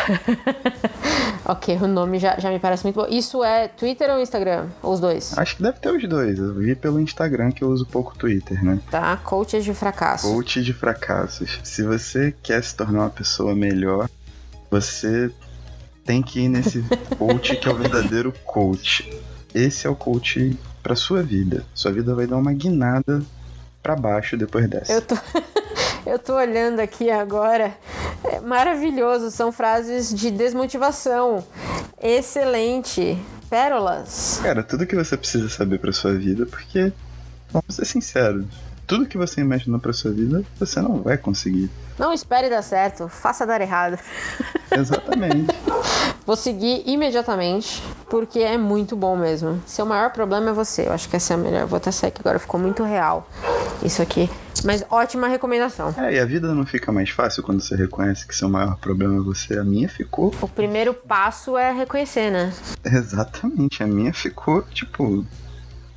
Ok, 1.44 1.76
o 1.82 1.88
nome 1.88 2.20
já, 2.20 2.40
já 2.40 2.50
me 2.52 2.60
parece 2.60 2.84
muito 2.84 2.96
bom. 2.96 3.08
Isso 3.10 3.44
é 3.44 3.68
Twitter 3.68 4.10
ou 4.12 4.22
Instagram? 4.22 4.68
Ou 4.82 4.94
os 4.94 5.00
dois? 5.00 5.36
Acho 5.38 5.58
que 5.58 5.64
deve 5.64 5.80
ter 5.80 5.90
os 5.90 6.08
dois. 6.08 6.38
Eu 6.38 6.54
vi 6.54 6.76
pelo 6.76 7.00
Instagram 7.00 7.52
que 7.52 7.64
eu 7.64 7.70
uso 7.70 7.86
pouco 7.86 8.16
Twitter, 8.16 8.64
né? 8.64 8.80
Tá, 8.90 9.18
coaches 9.18 9.66
de 9.66 9.74
fracasso. 9.74 10.32
Coach 10.32 10.62
de 10.62 10.72
fracassos. 10.72 11.60
Se 11.64 11.84
você 11.84 12.34
quer 12.44 12.64
se 12.64 12.76
tornar 12.76 13.00
uma 13.00 13.10
pessoa 13.10 13.56
melhor, 13.56 14.08
você 14.70 15.32
tem 16.06 16.22
que 16.22 16.42
ir 16.42 16.48
nesse 16.48 16.86
coach 17.18 17.56
que 17.58 17.68
é 17.68 17.72
o 17.72 17.76
verdadeiro 17.76 18.32
coach. 18.46 19.12
Esse 19.54 19.88
é 19.88 19.90
o 19.90 19.96
coach 19.96 20.58
pra 20.82 20.96
sua 20.96 21.24
vida. 21.24 21.66
Sua 21.74 21.92
vida 21.92 22.14
vai 22.16 22.28
dar 22.28 22.38
uma 22.38 22.54
guinada 22.54 23.22
pra 23.82 23.96
baixo 23.96 24.38
depois 24.38 24.70
dessa. 24.70 24.94
Eu 24.94 25.02
tô, 25.02 25.16
eu 26.06 26.18
tô 26.18 26.36
olhando 26.36 26.80
aqui 26.80 27.10
agora. 27.10 27.76
É 28.24 28.40
maravilhoso, 28.40 29.32
são 29.32 29.52
frases 29.52 30.14
de 30.14 30.32
desmotivação. 30.32 31.44
Excelente. 32.02 33.18
Pérolas. 33.50 34.40
Cara, 34.42 34.64
tudo 34.64 34.86
que 34.86 34.96
você 34.96 35.18
precisa 35.18 35.50
saber 35.50 35.80
pra 35.80 35.92
sua 35.92 36.14
vida, 36.14 36.46
porque, 36.46 36.94
vamos 37.52 37.76
ser 37.76 37.84
sinceros, 37.86 38.46
tudo 38.88 39.06
que 39.06 39.18
você 39.18 39.42
imaginou 39.42 39.80
pra 39.80 39.92
sua 39.94 40.12
vida, 40.12 40.44
você 40.60 40.82
não 40.82 41.02
vai 41.02 41.18
conseguir. 41.18 41.70
Não 42.00 42.14
espere 42.14 42.50
dar 42.50 42.62
certo, 42.62 43.08
faça 43.10 43.46
dar 43.46 43.62
errado. 43.62 44.00
Exatamente. 44.72 45.54
Vou 46.26 46.36
seguir 46.36 46.84
imediatamente, 46.86 47.84
porque 48.10 48.40
é 48.40 48.58
muito 48.58 48.96
bom 48.96 49.18
mesmo. 49.18 49.62
Seu 49.66 49.86
maior 49.86 50.12
problema 50.12 50.50
é 50.50 50.54
você. 50.54 50.88
Eu 50.88 50.94
acho 50.94 51.10
que 51.10 51.16
essa 51.16 51.34
é 51.34 51.36
a 51.36 51.38
melhor. 51.38 51.66
Vou 51.66 51.78
até 51.78 51.92
sair 51.92 52.12
que 52.12 52.22
agora 52.22 52.40
ficou 52.40 52.60
muito 52.60 52.84
real 52.84 53.28
isso 53.84 54.02
aqui. 54.02 54.30
Mas 54.64 54.86
ótima 54.90 55.28
recomendação. 55.28 55.94
É, 55.98 56.14
e 56.14 56.20
a 56.20 56.26
vida 56.26 56.54
não 56.54 56.66
fica 56.66 56.92
mais 56.92 57.10
fácil 57.10 57.44
quando 57.44 57.62
você 57.62 57.76
reconhece 57.76 58.28
que 58.28 58.36
seu 58.36 58.50
maior 58.50 58.78
problema 58.78 59.18
é 59.18 59.20
você. 59.20 59.58
A 59.58 59.64
minha 59.64 59.90
ficou. 59.90 60.34
O 60.42 60.48
primeiro 60.48 60.94
passo 60.94 61.58
é 61.58 61.72
reconhecer, 61.72 62.32
né? 62.32 62.54
Exatamente, 62.84 63.84
a 63.84 63.88
minha 63.88 64.14
ficou, 64.14 64.62
tipo. 64.64 65.26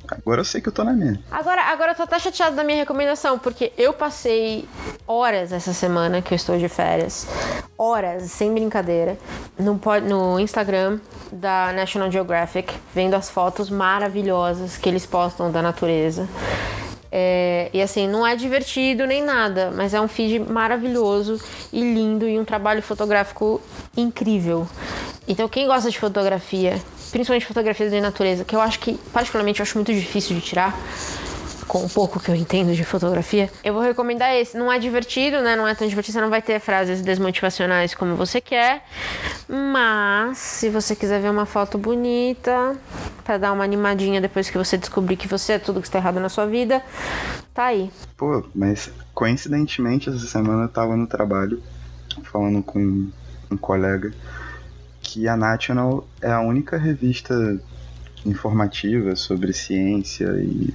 Agora 0.07 0.41
eu 0.41 0.45
sei 0.45 0.61
que 0.61 0.69
eu 0.69 0.73
tô 0.73 0.83
na 0.83 0.93
minha. 0.93 1.19
Agora, 1.31 1.63
agora 1.63 1.91
eu 1.91 1.95
tô 1.95 2.03
até 2.03 2.19
chateada 2.19 2.55
da 2.55 2.63
minha 2.63 2.77
recomendação, 2.77 3.39
porque 3.39 3.73
eu 3.75 3.91
passei 3.91 4.67
horas 5.07 5.51
essa 5.51 5.73
semana 5.73 6.21
que 6.21 6.31
eu 6.31 6.35
estou 6.35 6.59
de 6.59 6.69
férias, 6.69 7.27
horas, 7.75 8.23
sem 8.31 8.53
brincadeira, 8.53 9.17
no, 9.57 9.81
no 10.07 10.39
Instagram 10.39 10.99
da 11.31 11.73
National 11.73 12.11
Geographic, 12.11 12.71
vendo 12.93 13.15
as 13.15 13.31
fotos 13.31 13.69
maravilhosas 13.69 14.77
que 14.77 14.87
eles 14.87 15.07
postam 15.07 15.51
da 15.51 15.61
natureza. 15.61 16.27
É, 17.11 17.69
e 17.73 17.81
assim, 17.81 18.07
não 18.07 18.25
é 18.25 18.35
divertido 18.35 19.05
nem 19.05 19.23
nada, 19.23 19.71
mas 19.75 19.93
é 19.93 20.01
um 20.01 20.07
feed 20.07 20.39
maravilhoso 20.39 21.39
e 21.71 21.79
lindo 21.79 22.27
e 22.27 22.37
um 22.39 22.45
trabalho 22.45 22.81
fotográfico 22.81 23.61
incrível. 23.95 24.67
Então, 25.27 25.47
quem 25.47 25.65
gosta 25.65 25.89
de 25.89 25.97
fotografia, 25.97 26.79
principalmente 27.11 27.45
fotografia 27.45 27.89
de 27.89 28.01
natureza, 28.01 28.45
que 28.45 28.55
eu 28.55 28.61
acho 28.61 28.79
que, 28.79 28.93
particularmente, 29.11 29.59
eu 29.59 29.63
acho 29.63 29.77
muito 29.77 29.93
difícil 29.93 30.35
de 30.35 30.41
tirar, 30.41 30.77
com 31.75 31.85
o 31.85 31.89
pouco 31.89 32.21
que 32.21 32.31
eu 32.31 32.35
entendo 32.35 32.73
de 32.73 32.85
fotografia, 32.85 33.49
eu 33.61 33.73
vou 33.73 33.83
recomendar 33.83 34.33
esse. 34.33 34.57
Não 34.57 34.71
é 34.71 34.79
divertido, 34.79 35.41
né? 35.41 35.57
Não 35.57 35.67
é 35.67 35.75
tão 35.75 35.85
divertido, 35.85 36.13
você 36.13 36.21
não 36.21 36.29
vai 36.29 36.41
ter 36.41 36.57
frases 36.61 37.01
desmotivacionais 37.01 37.93
como 37.93 38.15
você 38.15 38.39
quer, 38.39 38.85
mas 39.49 40.37
se 40.37 40.69
você 40.69 40.95
quiser 40.95 41.21
ver 41.21 41.29
uma 41.29 41.45
foto 41.45 41.77
bonita, 41.77 42.77
pra 43.25 43.37
dar 43.37 43.51
uma 43.51 43.65
animadinha 43.65 44.21
depois 44.21 44.49
que 44.49 44.57
você 44.57 44.77
descobrir 44.77 45.17
que 45.17 45.27
você 45.27 45.53
é 45.53 45.59
tudo 45.59 45.81
que 45.81 45.87
está 45.87 45.99
errado 45.99 46.17
na 46.17 46.29
sua 46.29 46.45
vida, 46.45 46.81
tá 47.53 47.65
aí. 47.65 47.91
Pô, 48.15 48.41
mas 48.55 48.89
coincidentemente 49.13 50.07
essa 50.07 50.25
semana 50.25 50.63
eu 50.63 50.69
tava 50.69 50.95
no 50.95 51.07
trabalho 51.07 51.61
falando 52.23 52.63
com 52.63 53.09
um 53.51 53.57
colega 53.57 54.13
que 55.01 55.27
a 55.27 55.35
National 55.35 56.07
é 56.21 56.31
a 56.31 56.39
única 56.39 56.77
revista 56.77 57.59
informativa 58.25 59.13
sobre 59.17 59.51
ciência 59.51 60.27
e 60.39 60.73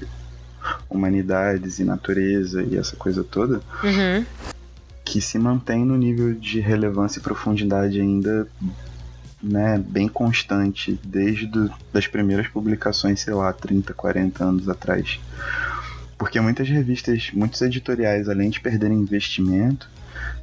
humanidades 0.88 1.78
e 1.78 1.84
natureza 1.84 2.62
e 2.62 2.76
essa 2.76 2.96
coisa 2.96 3.24
toda 3.24 3.60
Uhum. 3.82 4.24
que 5.04 5.20
se 5.20 5.38
mantém 5.38 5.84
no 5.84 5.96
nível 5.96 6.34
de 6.34 6.60
relevância 6.60 7.18
e 7.18 7.22
profundidade 7.22 8.00
ainda 8.00 8.46
né, 9.42 9.82
bem 9.84 10.06
constante 10.06 10.98
desde 11.02 11.46
do, 11.46 11.70
das 11.92 12.06
primeiras 12.06 12.46
publicações, 12.48 13.20
sei 13.20 13.32
lá, 13.32 13.52
30, 13.52 13.94
40 13.94 14.44
anos 14.44 14.68
atrás. 14.68 15.18
Porque 16.18 16.38
muitas 16.38 16.68
revistas, 16.68 17.30
muitos 17.32 17.62
editoriais, 17.62 18.28
além 18.28 18.50
de 18.50 18.60
perderem 18.60 18.98
investimento, 18.98 19.88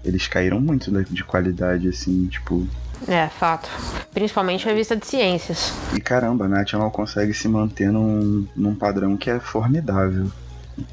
eles 0.04 0.28
caíram 0.28 0.60
muito 0.60 0.92
de 1.04 1.24
qualidade, 1.24 1.88
assim, 1.88 2.26
tipo. 2.26 2.68
É, 3.08 3.28
fato. 3.28 3.70
Principalmente 4.14 4.66
revista 4.66 4.96
de 4.96 5.06
ciências. 5.06 5.74
E 5.94 6.00
caramba, 6.00 6.46
a 6.46 6.48
National 6.48 6.90
consegue 6.90 7.34
se 7.34 7.48
manter 7.48 7.92
num, 7.92 8.48
num 8.56 8.74
padrão 8.74 9.18
que 9.18 9.30
é 9.30 9.40
formidável. 9.40 10.32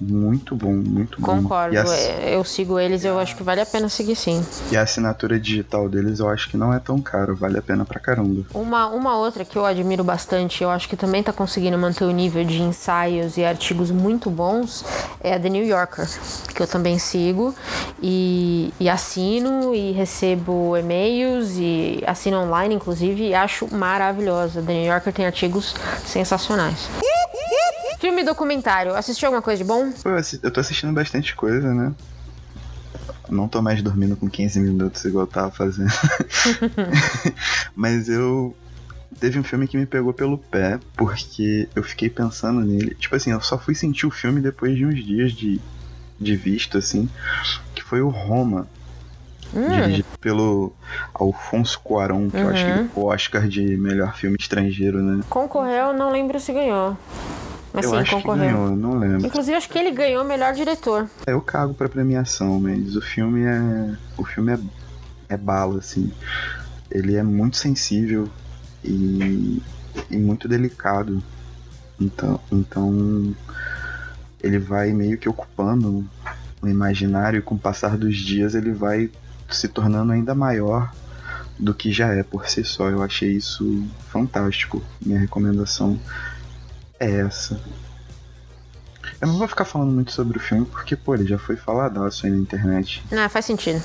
Muito 0.01 0.55
bom, 0.55 0.73
muito 0.73 1.21
bom. 1.21 1.43
Concordo. 1.43 1.79
A, 1.79 1.97
é, 1.97 2.35
Eu 2.35 2.45
sigo 2.45 2.79
eles, 2.79 3.05
eu 3.05 3.19
acho 3.19 3.37
que 3.37 3.43
vale 3.43 3.61
a 3.61 3.67
pena 3.67 3.89
seguir 3.89 4.17
sim. 4.17 4.45
e 4.71 4.77
a 4.77 4.83
assinatura 4.83 5.39
digital 5.39 5.89
deles 5.89 6.21
eu 6.21 6.29
acho 6.29 6.49
que 6.49 6.57
não 6.57 6.73
é 6.73 6.79
tão 6.79 7.01
caro, 7.01 7.37
vale 7.37 7.59
a 7.59 7.63
pena 7.63 7.85
pra 7.85 8.01
caramba. 8.01 8.45
Uma, 8.55 8.87
uma 8.89 9.17
outra 9.17 9.45
que 9.45 9.57
eu 9.57 9.65
admiro 9.65 10.03
bastante, 10.03 10.63
eu 10.63 10.71
acho 10.71 10.89
que 10.89 10.97
também 10.97 11.23
tá 11.23 11.33
conseguindo 11.33 11.77
manter 11.77 12.05
o 12.05 12.11
nível 12.11 12.45
de 12.45 12.63
ensaios 12.63 13.37
e 13.37 13.45
artigos 13.45 13.91
muito 13.91 14.31
bons, 14.31 14.85
é 15.21 15.35
a 15.35 15.41
The 15.41 15.49
New 15.49 15.65
Yorker, 15.65 16.09
que 16.55 16.63
eu 16.63 16.67
também 16.67 16.99
sigo 16.99 17.55
e, 18.03 18.73
e 18.81 18.89
assino 18.89 19.75
e 19.75 19.93
recebo 19.93 20.77
e-mails 20.77 21.57
e 21.59 22.03
assino 22.07 22.39
online, 22.39 22.75
inclusive, 22.75 23.29
e 23.29 23.35
acho 23.35 23.73
maravilhosa. 23.75 24.63
The 24.63 24.73
New 24.73 24.87
Yorker 24.87 25.13
tem 25.13 25.27
artigos 25.27 25.75
sensacionais. 26.07 26.89
Filme 28.05 28.21
e 28.21 28.25
documentário, 28.27 28.95
assistiu 28.95 29.29
alguma 29.29 29.41
coisa 29.41 29.65
de 29.65 29.67
bom? 29.67 29.91
Eu 30.05 30.41
eu 30.43 30.51
tô 30.51 30.61
assistindo 30.61 30.93
bastante 30.93 31.35
coisa, 31.35 31.73
né? 31.73 31.95
Não 33.31 33.49
tô 33.49 33.63
mais 33.63 33.81
dormindo 33.81 34.15
com 34.15 34.29
15 34.29 34.61
minutos 34.61 35.03
igual 35.07 35.25
eu 35.25 35.27
tava 35.27 35.51
fazendo. 35.51 35.91
Mas 37.75 38.11
eu. 38.11 38.55
Teve 39.19 39.39
um 39.39 39.43
filme 39.43 39.67
que 39.67 39.79
me 39.79 39.87
pegou 39.87 40.13
pelo 40.13 40.37
pé, 40.37 40.79
porque 40.95 41.67
eu 41.75 41.83
fiquei 41.83 42.11
pensando 42.11 42.61
nele. 42.61 42.95
Tipo 42.95 43.17
assim, 43.17 43.31
eu 43.31 43.41
só 43.41 43.57
fui 43.57 43.75
sentir 43.75 44.05
o 44.05 44.11
filme 44.11 44.39
depois 44.39 44.77
de 44.77 44.85
uns 44.85 45.03
dias 45.03 45.33
de, 45.33 45.59
de 46.21 46.37
visto, 46.37 46.77
assim. 46.77 47.09
Que 47.75 47.83
foi 47.83 48.03
o 48.03 48.11
Roma. 48.11 48.69
Dirigido 49.51 50.09
pelo 50.21 50.75
Alfonso 51.15 51.81
Cuarón, 51.81 52.29
que 52.29 52.37
eu 52.37 52.51
acho 52.51 52.65
que 52.67 52.71
ele 52.71 52.91
o 52.95 53.05
Oscar 53.07 53.49
de 53.49 53.79
melhor 53.79 54.15
filme 54.15 54.37
estrangeiro, 54.39 55.03
né? 55.03 55.23
Concorreu, 55.31 55.95
não 55.95 56.11
lembro 56.11 56.39
se 56.39 56.53
ganhou. 56.53 56.99
Mas 57.75 57.87
eu 57.87 58.07
sim, 58.07 58.11
concorreu. 58.13 58.45
ganhou, 58.45 58.77
não 58.77 58.97
lembro. 58.97 59.27
Inclusive, 59.27 59.57
acho 59.57 59.69
que 59.69 59.77
ele 59.77 59.91
ganhou 59.91 60.25
melhor 60.25 60.55
diretor. 60.55 61.11
É, 61.27 61.33
eu 61.33 61.41
cago 61.41 61.75
pra 61.75 61.89
premiação, 61.89 62.61
mas 62.61 62.95
o 62.95 63.01
filme 63.01 63.43
é. 63.43 63.97
O 64.17 64.25
filme 64.25 64.53
é, 64.53 64.59
é 65.31 65.37
bala, 65.37 65.81
assim. 65.81 66.13
Ele 66.89 67.17
é 67.17 67.23
muito 67.25 67.57
sensível 67.57 68.29
e, 68.85 69.61
e 70.09 70.17
muito 70.17 70.47
delicado. 70.47 71.21
Então, 72.01 72.41
então 72.53 73.35
ele 74.41 74.61
vai 74.61 74.93
meio 74.93 75.19
que 75.19 75.29
ocupando 75.29 76.09
o 76.63 76.69
imaginário 76.69 77.39
e 77.39 77.43
com 77.43 77.57
o 77.57 77.59
passar 77.59 77.97
dos 77.97 78.17
dias 78.17 78.55
ele 78.55 78.73
vai 78.73 79.11
se 79.51 79.67
tornando 79.67 80.13
ainda 80.13 80.33
maior 80.33 80.93
do 81.59 81.75
que 81.75 81.91
já 81.91 82.13
é 82.15 82.23
por 82.23 82.49
si 82.49 82.63
só. 82.63 82.89
Eu 82.89 83.03
achei 83.03 83.33
isso 83.33 83.85
fantástico. 84.11 84.81
Minha 85.05 85.19
recomendação 85.19 85.99
é 86.99 87.11
essa. 87.21 87.61
Eu 89.21 89.29
não 89.29 89.39
vou 89.39 89.49
ficar 89.49 89.65
falando 89.65 89.91
muito 89.91 90.13
sobre 90.13 90.39
o 90.39 90.41
filme 90.41 90.67
porque, 90.67 90.97
pô, 90.97 91.15
ele 91.15 91.27
já 91.27 91.39
foi 91.39 91.57
faladaço 91.57 92.27
aí 92.27 92.33
na 92.33 92.39
internet. 92.39 93.03
Ah, 93.13 93.29
faz 93.29 93.45
sentido. 93.45 93.83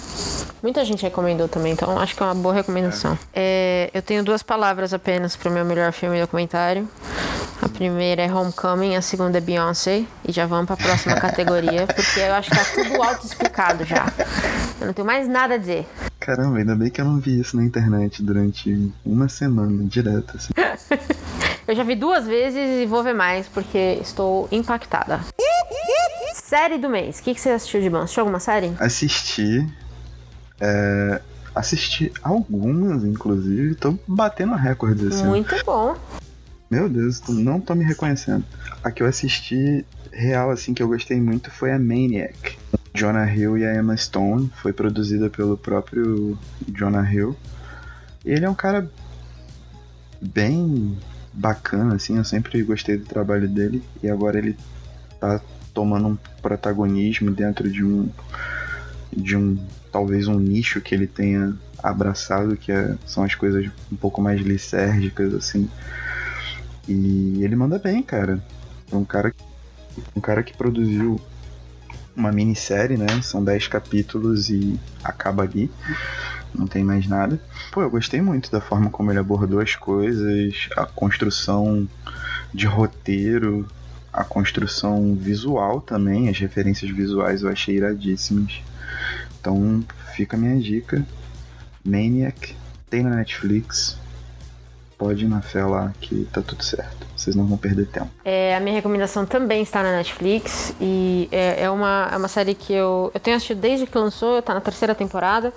Muita 0.62 0.84
gente 0.84 1.04
recomendou 1.04 1.48
também, 1.48 1.72
então 1.72 1.98
acho 1.98 2.16
que 2.16 2.22
é 2.22 2.25
uma 2.25 2.36
boa 2.36 2.54
recomendação. 2.54 3.18
É, 3.34 3.89
eu 3.94 4.01
tenho 4.01 4.24
duas 4.24 4.44
palavras 4.44 4.94
apenas 4.94 5.36
pro 5.36 5.50
meu 5.51 5.63
melhor 5.63 5.92
filme 5.94 6.18
e 6.18 6.22
documentário. 6.22 6.88
A 7.62 7.68
primeira 7.68 8.22
é 8.22 8.34
Homecoming, 8.34 8.96
a 8.96 9.01
segunda 9.01 9.38
é 9.38 9.42
Beyoncé. 9.42 10.04
E 10.28 10.32
já 10.32 10.46
vamos 10.46 10.66
pra 10.66 10.78
próxima 10.78 11.16
categoria, 11.20 11.88
porque 11.88 12.20
eu 12.20 12.34
acho 12.34 12.50
que 12.50 12.58
tá 12.58 12.66
tudo 12.74 13.01
auto-explicado 13.01 13.86
já. 13.86 14.12
Eu 14.80 14.88
não 14.88 14.94
tenho 14.94 15.06
mais 15.06 15.28
nada 15.28 15.56
a 15.56 15.58
dizer. 15.58 15.86
Caramba, 16.20 16.58
ainda 16.58 16.75
bem 16.75 16.89
que 16.89 17.01
eu 17.01 17.06
não 17.06 17.20
vi 17.20 17.39
isso 17.39 17.56
na 17.56 17.63
internet 17.63 18.24
durante 18.24 18.92
uma 19.06 19.28
semana, 19.28 19.84
direto, 19.86 20.36
assim. 20.36 20.50
Eu 21.70 21.76
já 21.76 21.84
vi 21.84 21.94
duas 21.94 22.26
vezes 22.26 22.82
e 22.82 22.88
vou 22.88 23.04
ver 23.04 23.14
mais, 23.14 23.48
porque 23.48 24.00
estou 24.02 24.50
impactada. 24.52 25.20
Série 26.34 26.80
do 26.80 26.90
mês. 26.90 27.20
O 27.20 27.24
que, 27.24 27.36
que 27.36 27.40
você 27.40 27.52
assistiu 27.52 27.80
de 27.80 27.92
bom? 27.92 28.00
Assistiu 28.00 28.22
alguma 28.22 28.40
série? 28.40 28.74
Assisti. 28.80 29.72
é, 30.60 31.22
Assisti 31.54 32.12
algumas, 32.24 33.04
inclusive. 33.04 33.76
Tô 33.76 33.96
batendo 34.08 34.56
recordes 34.56 35.14
assim. 35.14 35.28
Muito 35.28 35.64
bom. 35.64 35.96
Meu 36.72 36.90
Deus, 36.90 37.22
não 37.28 37.62
tô 37.62 37.76
me 37.76 37.86
reconhecendo. 37.86 38.44
A 38.84 38.90
que 38.90 39.04
eu 39.04 39.08
assisti 39.08 39.86
real, 40.12 40.50
assim, 40.50 40.74
que 40.74 40.82
eu 40.82 40.88
gostei 40.88 41.22
muito 41.22 41.52
foi 41.52 41.72
a 41.72 41.78
Maniac. 41.78 42.58
Jonah 42.96 43.32
Hill 43.32 43.60
e 43.60 43.66
a 43.68 43.76
Emma 43.76 43.96
Stone. 43.96 44.52
Foi 44.56 44.74
produzida 44.74 45.30
pelo 45.30 45.56
próprio 45.56 46.36
Jonah 46.68 47.14
Hill. 47.14 47.38
Ele 48.26 48.44
é 48.44 48.50
um 48.50 48.56
cara 48.56 48.90
bem 50.20 50.98
bacana, 51.33 51.95
assim. 51.95 52.17
Eu 52.17 52.24
sempre 52.24 52.62
gostei 52.63 52.98
do 52.98 53.05
trabalho 53.05 53.48
dele. 53.48 53.83
E 54.01 54.09
agora 54.09 54.38
ele 54.38 54.57
tá 55.19 55.41
tomando 55.74 56.07
um 56.07 56.17
protagonismo 56.41 57.31
dentro 57.31 57.69
de 57.69 57.83
um. 57.83 58.09
de 59.15 59.36
um. 59.36 59.57
talvez 59.91 60.27
um 60.27 60.39
nicho 60.39 60.81
que 60.81 60.93
ele 60.93 61.07
tenha 61.07 61.55
abraçado, 61.81 62.57
que 62.57 62.71
é, 62.71 62.95
são 63.05 63.24
as 63.24 63.36
coisas 63.36 63.69
um 63.91 63.95
pouco 63.95 64.21
mais 64.21 64.41
lisérgicas, 64.41 65.33
assim. 65.33 65.69
E 66.88 67.43
ele 67.43 67.55
manda 67.55 67.77
bem, 67.77 68.01
cara. 68.01 68.43
É 68.91 68.95
um 68.95 69.05
cara, 69.05 69.33
um 70.15 70.19
cara 70.19 70.41
que 70.41 70.57
produziu 70.57 71.21
uma 72.15 72.31
minissérie, 72.31 72.98
né? 72.98 73.07
São 73.21 73.43
10 73.43 73.67
capítulos 73.67 74.50
e 74.50 74.79
acaba 75.03 75.43
ali. 75.43 75.71
Não 76.53 76.68
tem 76.68 76.84
mais 76.84 77.08
nada. 77.08 77.39
Pô, 77.72 77.82
eu 77.82 77.89
gostei 77.89 78.22
muito 78.22 78.51
da 78.51 78.60
forma 78.60 78.89
como 78.89 79.12
ele 79.12 79.20
abordou 79.20 79.60
as 79.60 79.75
coisas, 79.75 80.70
a 80.75 80.86
construção 80.86 81.88
de 82.53 82.65
roteiro, 82.65 83.68
a 84.12 84.24
construção 84.24 85.15
visual 85.15 85.79
também, 85.82 86.29
as 86.29 86.38
referências 86.39 86.89
visuais 86.91 87.44
eu 87.44 87.50
achei 87.50 87.75
iradíssimas. 87.75 88.62
Então 89.39 89.84
fica 90.15 90.36
a 90.36 90.39
minha 90.39 90.60
dica. 90.60 91.06
Maniac 91.84 92.56
tem 92.89 93.03
na 93.03 93.15
Netflix. 93.15 93.98
Pode 94.98 95.25
ir 95.25 95.29
na 95.29 95.41
fé 95.41 95.63
lá 95.63 95.94
que 96.01 96.25
tá 96.25 96.41
tudo 96.41 96.63
certo 96.63 97.09
vocês 97.20 97.36
não 97.36 97.46
vão 97.46 97.58
perder 97.58 97.86
tempo. 97.88 98.10
É, 98.24 98.56
a 98.56 98.60
minha 98.60 98.74
recomendação 98.74 99.26
também 99.26 99.62
está 99.62 99.84
na 99.84 99.92
Netflix 99.92 100.74
e 100.80 101.28
é, 101.32 101.64
é, 101.64 101.70
uma, 101.70 102.10
é 102.12 102.16
uma 102.16 102.28
série 102.30 102.56
que 102.56 102.72
eu, 102.72 103.12
eu 103.14 103.20
tenho 103.20 103.36
assistido 103.36 103.60
desde 103.60 103.86
que 103.86 103.98
lançou, 103.98 104.42
tá 104.42 104.54
na 104.54 104.62
terceira 104.62 104.96
temporada, 104.96 105.54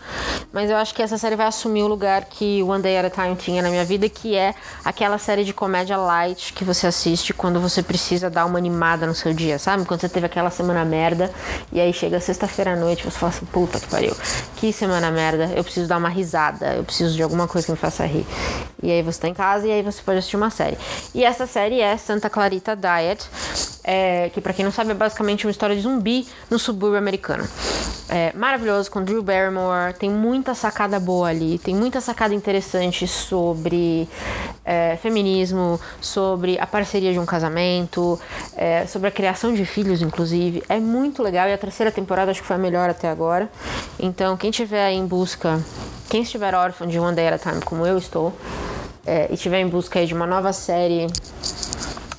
mas 0.52 0.70
eu 0.70 0.76
acho 0.76 0.92
que 0.92 1.00
essa 1.00 1.16
série 1.16 1.36
vai 1.36 1.46
assumir 1.46 1.82
o 1.82 1.86
lugar 1.86 2.24
que 2.24 2.62
One 2.62 2.82
Day 2.82 2.98
at 2.98 3.04
a 3.06 3.10
Time 3.10 3.36
tinha 3.36 3.62
na 3.62 3.70
minha 3.70 3.84
vida, 3.84 4.08
que 4.08 4.34
é 4.34 4.54
aquela 4.84 5.18
série 5.18 5.44
de 5.44 5.54
comédia 5.54 5.96
light 5.96 6.52
que 6.52 6.64
você 6.64 6.88
assiste 6.88 7.32
quando 7.32 7.60
você 7.60 7.82
precisa 7.82 8.28
dar 8.28 8.44
uma 8.44 8.58
animada 8.58 9.06
no 9.06 9.14
seu 9.14 9.32
dia, 9.32 9.58
sabe? 9.58 9.84
Quando 9.84 10.00
você 10.00 10.08
teve 10.08 10.26
aquela 10.26 10.50
semana 10.50 10.84
merda 10.84 11.30
e 11.72 11.80
aí 11.80 11.92
chega 11.92 12.18
sexta-feira 12.18 12.72
à 12.72 12.76
noite 12.76 13.04
você 13.04 13.18
fala 13.18 13.30
assim, 13.30 13.46
puta 13.46 13.78
que 13.78 13.86
pariu, 13.86 14.16
que 14.56 14.72
semana 14.72 15.10
merda, 15.10 15.52
eu 15.54 15.62
preciso 15.62 15.88
dar 15.88 15.98
uma 15.98 16.08
risada, 16.08 16.74
eu 16.74 16.82
preciso 16.84 17.14
de 17.14 17.22
alguma 17.22 17.46
coisa 17.46 17.66
que 17.66 17.72
me 17.72 17.78
faça 17.78 18.04
rir. 18.04 18.26
E 18.82 18.90
aí 18.90 19.00
você 19.00 19.20
tá 19.20 19.28
em 19.28 19.34
casa 19.34 19.66
e 19.66 19.70
aí 19.70 19.82
você 19.82 20.02
pode 20.02 20.18
assistir 20.18 20.36
uma 20.36 20.50
série. 20.50 20.76
E 21.14 21.24
essa 21.24 21.46
série 21.52 21.82
é 21.82 21.98
Santa 21.98 22.30
Clarita 22.30 22.74
Diet, 22.74 23.28
é, 23.84 24.30
que 24.30 24.40
para 24.40 24.54
quem 24.54 24.64
não 24.64 24.72
sabe 24.72 24.92
é 24.92 24.94
basicamente 24.94 25.46
uma 25.46 25.50
história 25.50 25.76
de 25.76 25.82
zumbi 25.82 26.26
no 26.50 26.58
subúrbio 26.58 26.96
americano. 26.96 27.46
É 28.08 28.32
maravilhoso 28.34 28.90
com 28.90 29.04
Drew 29.04 29.22
Barrymore, 29.22 29.92
tem 29.98 30.08
muita 30.08 30.54
sacada 30.54 30.98
boa 30.98 31.28
ali, 31.28 31.58
tem 31.58 31.74
muita 31.74 32.00
sacada 32.00 32.34
interessante 32.34 33.06
sobre 33.06 34.08
é, 34.64 34.96
feminismo, 34.96 35.78
sobre 36.00 36.58
a 36.58 36.66
parceria 36.66 37.12
de 37.12 37.18
um 37.18 37.26
casamento, 37.26 38.18
é, 38.56 38.86
sobre 38.86 39.08
a 39.08 39.10
criação 39.10 39.52
de 39.52 39.66
filhos, 39.66 40.00
inclusive. 40.00 40.62
É 40.70 40.80
muito 40.80 41.22
legal 41.22 41.48
e 41.48 41.52
a 41.52 41.58
terceira 41.58 41.92
temporada 41.92 42.30
acho 42.30 42.40
que 42.40 42.46
foi 42.46 42.56
a 42.56 42.58
melhor 42.58 42.88
até 42.88 43.10
agora. 43.10 43.50
Então, 43.98 44.38
quem 44.38 44.50
tiver 44.50 44.90
em 44.90 45.04
busca, 45.04 45.60
quem 46.08 46.22
estiver 46.22 46.54
órfão 46.54 46.86
de 46.86 46.98
One 46.98 47.14
Day 47.14 47.28
at 47.28 47.34
a 47.34 47.38
Time, 47.38 47.62
como 47.62 47.86
eu 47.86 47.98
estou, 47.98 48.32
é, 49.06 49.28
e 49.30 49.34
estiver 49.34 49.60
em 49.60 49.68
busca 49.68 50.04
de 50.04 50.14
uma 50.14 50.26
nova 50.26 50.52
série 50.52 51.06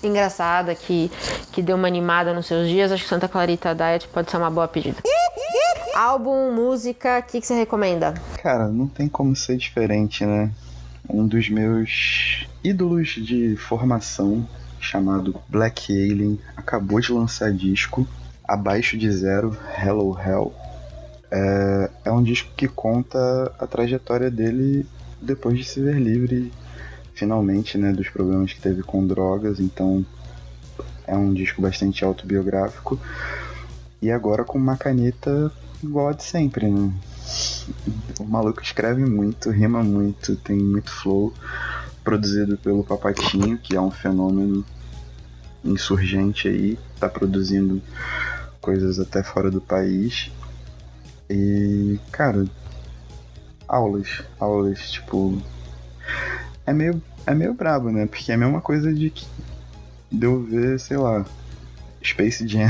engraçada 0.04 0.75
que, 0.75 1.10
que 1.52 1.62
deu 1.62 1.75
uma 1.75 1.88
animada 1.88 2.34
nos 2.34 2.46
seus 2.46 2.68
dias, 2.68 2.92
acho 2.92 3.04
que 3.04 3.10
Santa 3.10 3.28
Clarita 3.28 3.74
Diet 3.74 4.08
pode 4.10 4.30
ser 4.30 4.38
uma 4.38 4.50
boa 4.50 4.68
pedida. 4.68 4.98
Álbum, 5.96 6.52
música, 6.52 7.20
o 7.20 7.24
que, 7.24 7.40
que 7.40 7.48
você 7.48 7.54
recomenda? 7.54 8.16
Cara, 8.42 8.68
não 8.68 8.88
tem 8.88 9.08
como 9.08 9.36
ser 9.36 9.58
diferente, 9.58 10.25
né? 10.25 10.51
Um 11.07 11.27
dos 11.27 11.50
meus 11.50 12.48
ídolos 12.64 13.10
de 13.10 13.55
formação, 13.57 14.48
chamado 14.79 15.40
Black 15.48 15.94
Alien, 15.94 16.40
acabou 16.57 17.00
de 17.00 17.12
lançar 17.12 17.51
disco, 17.53 18.07
Abaixo 18.44 18.98
de 18.98 19.12
Zero, 19.12 19.55
Hello 19.77 20.18
Hell. 20.20 20.53
É, 21.31 21.90
é 22.05 22.12
um 22.12 22.24
disco 22.24 22.50
que 22.57 22.68
conta 22.68 23.53
a 23.60 23.68
trajetória 23.68 24.29
dele 24.29 24.86
depois 25.22 25.57
de 25.57 25.64
se 25.64 25.79
ver 25.79 26.00
livre 26.00 26.51
finalmente, 27.14 27.78
né, 27.78 27.92
dos 27.92 28.10
problemas 28.10 28.54
que 28.54 28.62
teve 28.62 28.84
com 28.84 29.06
drogas, 29.06 29.60
então 29.60 30.06
é 31.06 31.16
um 31.16 31.34
disco 31.34 31.62
bastante 31.62 32.04
autobiográfico. 32.04 33.00
E 34.02 34.12
agora 34.12 34.44
com 34.44 34.58
uma 34.58 34.76
caneta 34.76 35.52
igual 35.82 36.10
a 36.10 36.14
de 36.14 36.24
sempre, 36.24 36.70
né? 36.70 36.92
O 38.20 38.24
maluco 38.26 38.62
escreve 38.62 39.06
muito, 39.06 39.50
rima 39.50 39.84
muito, 39.84 40.36
tem 40.38 40.58
muito 40.58 40.92
flow, 40.92 41.34
produzido 42.04 42.58
pelo 42.58 42.84
Papatinho, 42.84 43.58
que 43.58 43.76
é 43.76 43.82
um 43.82 43.92
fenômeno 43.92 44.66
insurgente 45.64 46.48
aí, 46.48 46.78
tá 47.00 47.08
produzindo 47.08 47.82
coisas 48.60 49.00
até 49.00 49.24
fora 49.24 49.50
do 49.50 49.62
país. 49.62 50.30
E, 51.30 51.98
cara, 52.12 52.46
aulas, 53.68 54.22
aulas, 54.40 54.92
tipo, 54.92 55.42
é 56.66 56.74
meio, 56.74 57.02
é 57.26 57.34
meio 57.34 57.54
brabo, 57.54 57.92
né? 57.92 58.06
Porque 58.06 58.32
é 58.32 58.36
a 58.36 58.38
mesma 58.38 58.62
coisa 58.62 58.94
de 58.94 59.10
que 59.10 59.26
de 60.12 60.28
eu 60.28 60.44
ver, 60.44 60.80
sei 60.80 60.98
lá, 60.98 61.26
Space 62.04 62.48
Jam. 62.48 62.70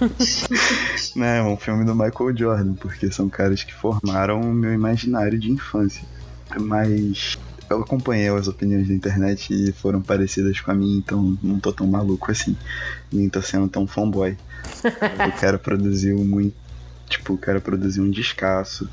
né, 1.14 1.40
um 1.42 1.56
filme 1.56 1.84
do 1.84 1.94
Michael 1.94 2.36
Jordan, 2.36 2.74
porque 2.74 3.10
são 3.10 3.28
caras 3.28 3.62
que 3.62 3.72
formaram 3.72 4.40
o 4.40 4.52
meu 4.52 4.72
imaginário 4.74 5.38
de 5.38 5.50
infância. 5.50 6.02
Mas 6.60 7.38
eu 7.70 7.80
acompanhei 7.80 8.28
as 8.28 8.48
opiniões 8.48 8.88
da 8.88 8.94
internet 8.94 9.52
e 9.52 9.72
foram 9.72 10.02
parecidas 10.02 10.60
com 10.60 10.70
a 10.70 10.74
minha, 10.74 10.98
então 10.98 11.38
não 11.42 11.60
tô 11.60 11.72
tão 11.72 11.86
maluco 11.86 12.30
assim. 12.30 12.56
Nem 13.12 13.28
tô 13.28 13.40
sendo 13.40 13.68
tão 13.68 13.86
fanboy. 13.86 14.36
eu 14.84 15.32
quero 15.38 15.58
produzir 15.58 16.14
um 16.14 16.24
muito. 16.24 16.56
Tipo, 17.08 17.38
quero 17.38 17.60
produzir 17.60 18.00
um 18.00 18.10
descasso. 18.10 18.88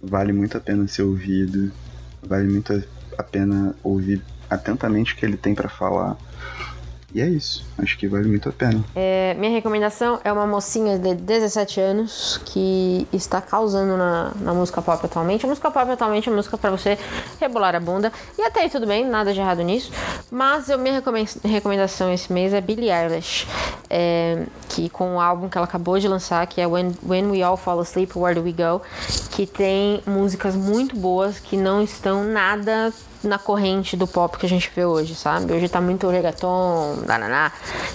Vale 0.00 0.32
muito 0.32 0.56
a 0.56 0.60
pena 0.60 0.86
ser 0.86 1.02
ouvido. 1.02 1.72
Vale 2.22 2.48
muito 2.48 2.72
a 2.72 2.80
a 3.18 3.22
pena 3.22 3.74
ouvir 3.82 4.22
atentamente 4.48 5.14
o 5.14 5.16
que 5.16 5.24
ele 5.24 5.36
tem 5.36 5.54
para 5.54 5.68
falar. 5.68 6.16
E 7.14 7.20
é 7.20 7.28
isso, 7.28 7.64
acho 7.78 7.96
que 7.96 8.08
vale 8.08 8.28
muito 8.28 8.48
a 8.48 8.52
pena. 8.52 8.84
É, 8.94 9.34
minha 9.38 9.50
recomendação 9.50 10.20
é 10.24 10.32
uma 10.32 10.46
mocinha 10.46 10.98
de 10.98 11.14
17 11.14 11.80
anos 11.80 12.40
que 12.44 13.06
está 13.12 13.40
causando 13.40 13.96
na, 13.96 14.32
na 14.40 14.52
música 14.52 14.82
pop 14.82 15.04
atualmente. 15.04 15.46
A 15.46 15.48
música 15.48 15.70
pop 15.70 15.90
atualmente 15.90 16.28
é 16.28 16.32
música 16.32 16.58
para 16.58 16.70
você 16.70 16.98
rebolar 17.40 17.74
a 17.74 17.80
bunda. 17.80 18.12
E 18.36 18.42
até 18.42 18.62
aí 18.62 18.70
tudo 18.70 18.86
bem, 18.86 19.06
nada 19.06 19.32
de 19.32 19.40
errado 19.40 19.62
nisso. 19.62 19.90
Mas 20.30 20.68
a 20.68 20.76
minha 20.76 21.02
recomendação 21.44 22.12
esse 22.12 22.32
mês 22.32 22.52
é 22.52 22.60
Billie 22.60 22.90
Eilish, 22.90 23.46
é, 23.88 24.44
que 24.68 24.88
com 24.88 25.16
o 25.16 25.20
álbum 25.20 25.48
que 25.48 25.56
ela 25.56 25.66
acabou 25.66 25.98
de 25.98 26.08
lançar, 26.08 26.46
que 26.46 26.60
é 26.60 26.66
When, 26.66 26.92
When 27.06 27.30
We 27.30 27.42
All 27.42 27.56
Fall 27.56 27.80
Asleep, 27.80 28.18
Where 28.18 28.34
Do 28.38 28.44
We 28.44 28.52
Go, 28.52 28.82
que 29.30 29.46
tem 29.46 30.02
músicas 30.06 30.54
muito 30.54 30.96
boas 30.96 31.38
que 31.38 31.56
não 31.56 31.82
estão 31.82 32.24
nada 32.24 32.92
na 33.26 33.38
corrente 33.38 33.96
do 33.96 34.06
pop 34.06 34.36
que 34.38 34.46
a 34.46 34.48
gente 34.48 34.70
vê 34.74 34.84
hoje, 34.84 35.14
sabe? 35.14 35.52
Hoje 35.52 35.68
tá 35.68 35.80
muito 35.80 36.08
reggaeton, 36.08 36.98
dananá, 37.06 37.52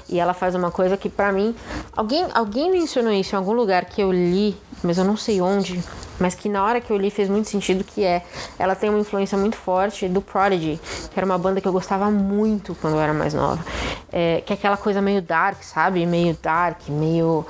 e 0.10 0.20
ela 0.20 0.34
faz 0.34 0.56
uma 0.56 0.72
coisa 0.72 0.98
que 0.98 1.10
para 1.10 1.32
mim, 1.32 1.56
alguém, 1.96 2.28
alguém 2.34 2.72
mencionou 2.72 3.12
isso 3.12 3.36
em 3.36 3.38
algum 3.38 3.54
lugar 3.54 3.86
que 3.86 4.02
eu 4.02 4.12
li, 4.12 4.56
mas 4.84 4.98
eu 4.98 5.06
não 5.06 5.17
sei 5.17 5.41
onde, 5.41 5.82
mas 6.22 6.36
que 6.36 6.48
na 6.48 6.64
hora 6.64 6.80
que 6.80 6.92
eu 6.92 6.98
li 6.98 7.10
fez 7.10 7.28
muito 7.28 7.50
sentido 7.50 7.84
que 7.84 8.04
é, 8.04 8.24
ela 8.58 8.76
tem 8.76 8.90
uma 8.90 9.00
influência 9.00 9.38
muito 9.38 9.58
forte 9.58 10.08
do 10.08 10.22
Prodigy, 10.22 10.80
que 11.12 11.20
era 11.20 11.26
uma 11.26 11.38
banda 11.38 11.60
que 11.60 11.68
eu 11.68 11.72
gostava 11.74 12.10
muito 12.12 12.76
quando 12.80 12.94
eu 12.94 13.02
era 13.02 13.14
mais 13.14 13.34
nova, 13.34 13.64
é, 14.12 14.42
que 14.46 14.54
é 14.54 14.56
aquela 14.56 14.78
coisa 14.78 15.02
meio 15.02 15.22
dark, 15.22 15.64
sabe? 15.64 16.06
Meio 16.06 16.38
dark, 16.42 16.88
meio 16.88 17.46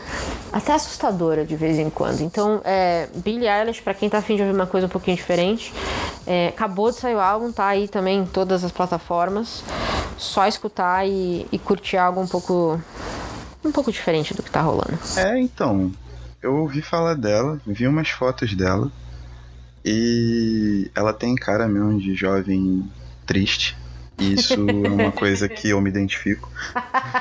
até 0.54 0.74
assustadora 0.74 1.46
de 1.46 1.56
vez 1.56 1.78
em 1.78 1.90
quando. 1.90 2.22
Então, 2.22 2.62
é, 2.64 3.10
Billie 3.16 3.48
Eilish, 3.48 3.82
para 3.82 3.94
quem 3.94 4.10
tá 4.10 4.20
afim 4.20 4.38
de 4.38 4.42
ouvir 4.42 4.54
uma 4.54 4.68
coisa 4.68 4.88
um 4.88 4.90
pouquinho 4.90 5.18
diferente, 5.18 5.74
é, 6.26 6.48
acabou 6.48 6.92
de 6.92 6.98
sair 6.98 7.16
o 7.16 7.20
álbum, 7.20 7.52
tá 7.52 7.68
aí 7.68 7.90
também 7.90 8.20
em 8.20 8.26
todas 8.26 8.64
as 8.64 8.72
plataformas. 8.72 9.64
Só 10.18 10.48
escutar 10.48 11.06
e, 11.06 11.46
e 11.52 11.60
curtir 11.60 11.98
algo 11.98 12.22
um 12.22 12.28
pouco 12.28 12.80
um 13.64 13.72
pouco 13.72 13.92
diferente 13.92 14.34
do 14.34 14.42
que 14.42 14.50
tá 14.50 14.62
rolando. 14.62 14.98
É, 15.18 15.40
então, 15.40 15.92
eu 16.42 16.56
ouvi 16.56 16.82
falar 16.82 17.16
dela, 17.16 17.60
vi 17.66 17.88
umas 17.88 18.10
fotos 18.10 18.54
dela 18.56 18.92
e 19.86 20.90
ela 20.96 21.14
tem 21.14 21.36
cara 21.36 21.68
mesmo 21.68 22.00
de 22.00 22.14
jovem 22.16 22.90
triste. 23.26 23.78
Isso 24.18 24.54
é 24.54 24.58
uma 24.58 25.12
coisa 25.14 25.48
que 25.50 25.70
eu 25.70 25.82
me 25.82 25.90
identifico. 25.90 26.50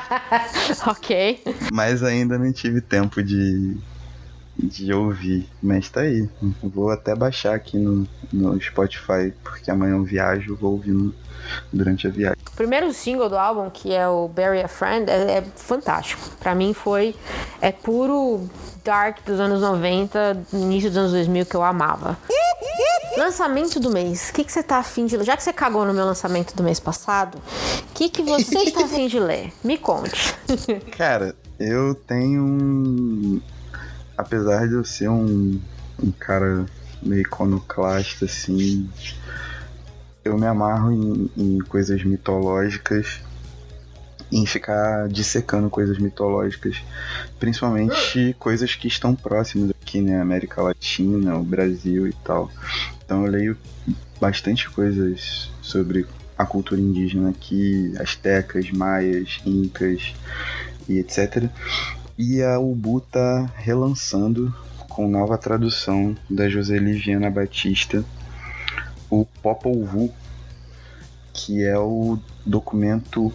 ok. 0.85 1.43
Mas 1.71 2.03
ainda 2.03 2.37
não 2.37 2.51
tive 2.51 2.81
tempo 2.81 3.23
de 3.23 3.77
de 4.57 4.93
ouvir, 4.93 5.47
mas 5.61 5.89
tá 5.89 6.01
aí. 6.01 6.29
Vou 6.61 6.89
até 6.89 7.15
baixar 7.15 7.55
aqui 7.55 7.77
no, 7.77 8.07
no 8.31 8.61
Spotify, 8.61 9.33
porque 9.43 9.71
amanhã 9.71 9.95
eu 9.95 10.03
viajo, 10.03 10.55
vou 10.55 10.73
ouvindo 10.73 11.13
durante 11.71 12.07
a 12.07 12.09
viagem. 12.09 12.37
O 12.47 12.55
primeiro 12.55 12.91
single 12.93 13.29
do 13.29 13.37
álbum, 13.37 13.69
que 13.69 13.93
é 13.93 14.07
o 14.07 14.27
Bury 14.27 14.61
a 14.61 14.67
Friend, 14.67 15.09
é, 15.09 15.37
é 15.37 15.41
fantástico. 15.55 16.21
Pra 16.39 16.53
mim 16.53 16.73
foi 16.73 17.15
é 17.61 17.71
puro 17.71 18.47
dark 18.83 19.19
dos 19.25 19.39
anos 19.39 19.61
90, 19.61 20.45
início 20.53 20.89
dos 20.89 20.97
anos 20.97 21.11
2000 21.11 21.45
que 21.45 21.55
eu 21.55 21.63
amava. 21.63 22.17
Lançamento 23.17 23.79
do 23.79 23.89
mês. 23.89 24.29
O 24.29 24.33
que, 24.33 24.43
que 24.43 24.51
você 24.51 24.63
tá 24.63 24.77
afim 24.77 25.05
de 25.05 25.17
ler? 25.17 25.25
Já 25.25 25.35
que 25.35 25.43
você 25.43 25.51
cagou 25.51 25.85
no 25.85 25.93
meu 25.93 26.05
lançamento 26.05 26.55
do 26.55 26.63
mês 26.63 26.79
passado, 26.79 27.37
o 27.37 27.93
que, 27.93 28.09
que 28.09 28.21
você 28.21 28.59
está 28.59 28.85
afim 28.85 29.07
de 29.07 29.19
ler? 29.19 29.51
Me 29.63 29.77
conte. 29.77 30.33
Cara, 30.97 31.35
eu 31.59 31.93
tenho 31.93 32.41
um. 32.41 33.41
Apesar 34.21 34.67
de 34.67 34.75
eu 34.75 34.83
ser 34.83 35.09
um, 35.09 35.59
um 36.01 36.11
cara 36.11 36.63
meio 37.01 37.23
iconoclasta, 37.23 38.25
assim, 38.25 38.87
eu 40.23 40.37
me 40.37 40.45
amarro 40.45 40.91
em, 40.91 41.31
em 41.35 41.57
coisas 41.57 42.03
mitológicas, 42.03 43.19
em 44.31 44.45
ficar 44.45 45.09
dissecando 45.09 45.71
coisas 45.71 45.97
mitológicas, 45.97 46.83
principalmente 47.39 48.35
coisas 48.37 48.75
que 48.75 48.87
estão 48.87 49.15
próximas 49.15 49.71
aqui, 49.71 49.99
né? 50.01 50.21
América 50.21 50.61
Latina, 50.61 51.35
o 51.35 51.43
Brasil 51.43 52.07
e 52.07 52.13
tal. 52.23 52.51
Então 53.03 53.25
eu 53.25 53.31
leio 53.31 53.57
bastante 54.19 54.69
coisas 54.69 55.51
sobre 55.63 56.05
a 56.37 56.45
cultura 56.45 56.79
indígena 56.79 57.31
aqui, 57.31 57.91
astecas, 57.99 58.69
maias, 58.69 59.41
incas 59.47 60.13
e 60.87 60.99
etc. 60.99 61.49
E 62.23 62.43
a 62.43 62.59
Ubu 62.59 63.01
tá 63.01 63.49
relançando 63.55 64.53
com 64.87 65.07
nova 65.07 65.39
tradução 65.39 66.15
da 66.29 66.47
Joseli 66.47 66.93
Viana 66.93 67.31
Batista 67.31 68.05
o 69.09 69.25
Popol 69.41 69.83
Vuh, 69.83 70.13
que 71.33 71.65
é 71.65 71.79
o 71.79 72.19
documento 72.45 73.33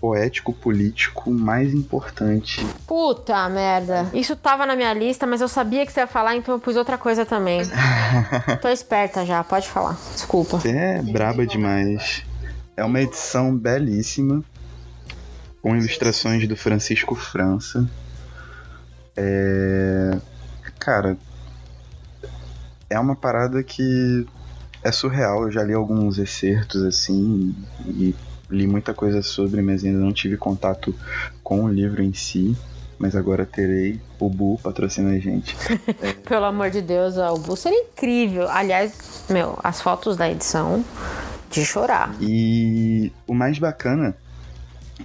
poético-político 0.00 1.30
mais 1.30 1.72
importante. 1.72 2.66
Puta 2.88 3.48
merda. 3.48 4.10
Isso 4.12 4.34
tava 4.34 4.66
na 4.66 4.74
minha 4.74 4.92
lista, 4.92 5.24
mas 5.24 5.40
eu 5.40 5.46
sabia 5.46 5.86
que 5.86 5.92
você 5.92 6.00
ia 6.00 6.08
falar, 6.08 6.34
então 6.34 6.56
eu 6.56 6.60
pus 6.60 6.74
outra 6.74 6.98
coisa 6.98 7.24
também. 7.24 7.62
Tô 8.60 8.68
esperta 8.68 9.24
já, 9.24 9.44
pode 9.44 9.68
falar. 9.68 9.96
Desculpa. 10.12 10.58
Você 10.58 10.70
é 10.70 11.02
braba 11.02 11.46
demais. 11.46 12.24
É 12.76 12.84
uma 12.84 13.00
edição 13.00 13.56
belíssima, 13.56 14.42
com 15.66 15.74
ilustrações 15.74 16.46
do 16.46 16.56
Francisco 16.56 17.16
França. 17.16 17.90
É. 19.16 20.16
Cara. 20.78 21.16
É 22.88 22.96
uma 23.00 23.16
parada 23.16 23.60
que 23.64 24.24
é 24.84 24.92
surreal. 24.92 25.42
Eu 25.42 25.50
já 25.50 25.64
li 25.64 25.72
alguns 25.74 26.18
excertos 26.18 26.84
assim 26.84 27.52
e 27.84 28.14
li 28.48 28.64
muita 28.68 28.94
coisa 28.94 29.22
sobre, 29.22 29.60
mas 29.60 29.82
ainda 29.82 29.98
não 29.98 30.12
tive 30.12 30.36
contato 30.36 30.94
com 31.42 31.64
o 31.64 31.68
livro 31.68 32.00
em 32.00 32.14
si. 32.14 32.56
Mas 32.96 33.16
agora 33.16 33.44
terei. 33.44 34.00
O 34.20 34.30
Bu 34.30 34.60
patrocina 34.62 35.10
a 35.10 35.18
gente. 35.18 35.56
Pelo 36.24 36.44
amor 36.44 36.70
de 36.70 36.80
Deus, 36.80 37.18
ó, 37.18 37.34
o 37.34 37.38
Bu 37.40 37.56
seria 37.56 37.82
incrível. 37.82 38.48
Aliás, 38.48 39.24
meu, 39.28 39.58
as 39.64 39.80
fotos 39.80 40.16
da 40.16 40.30
edição 40.30 40.84
de 41.50 41.64
chorar. 41.64 42.14
E 42.20 43.12
o 43.26 43.34
mais 43.34 43.58
bacana 43.58 44.14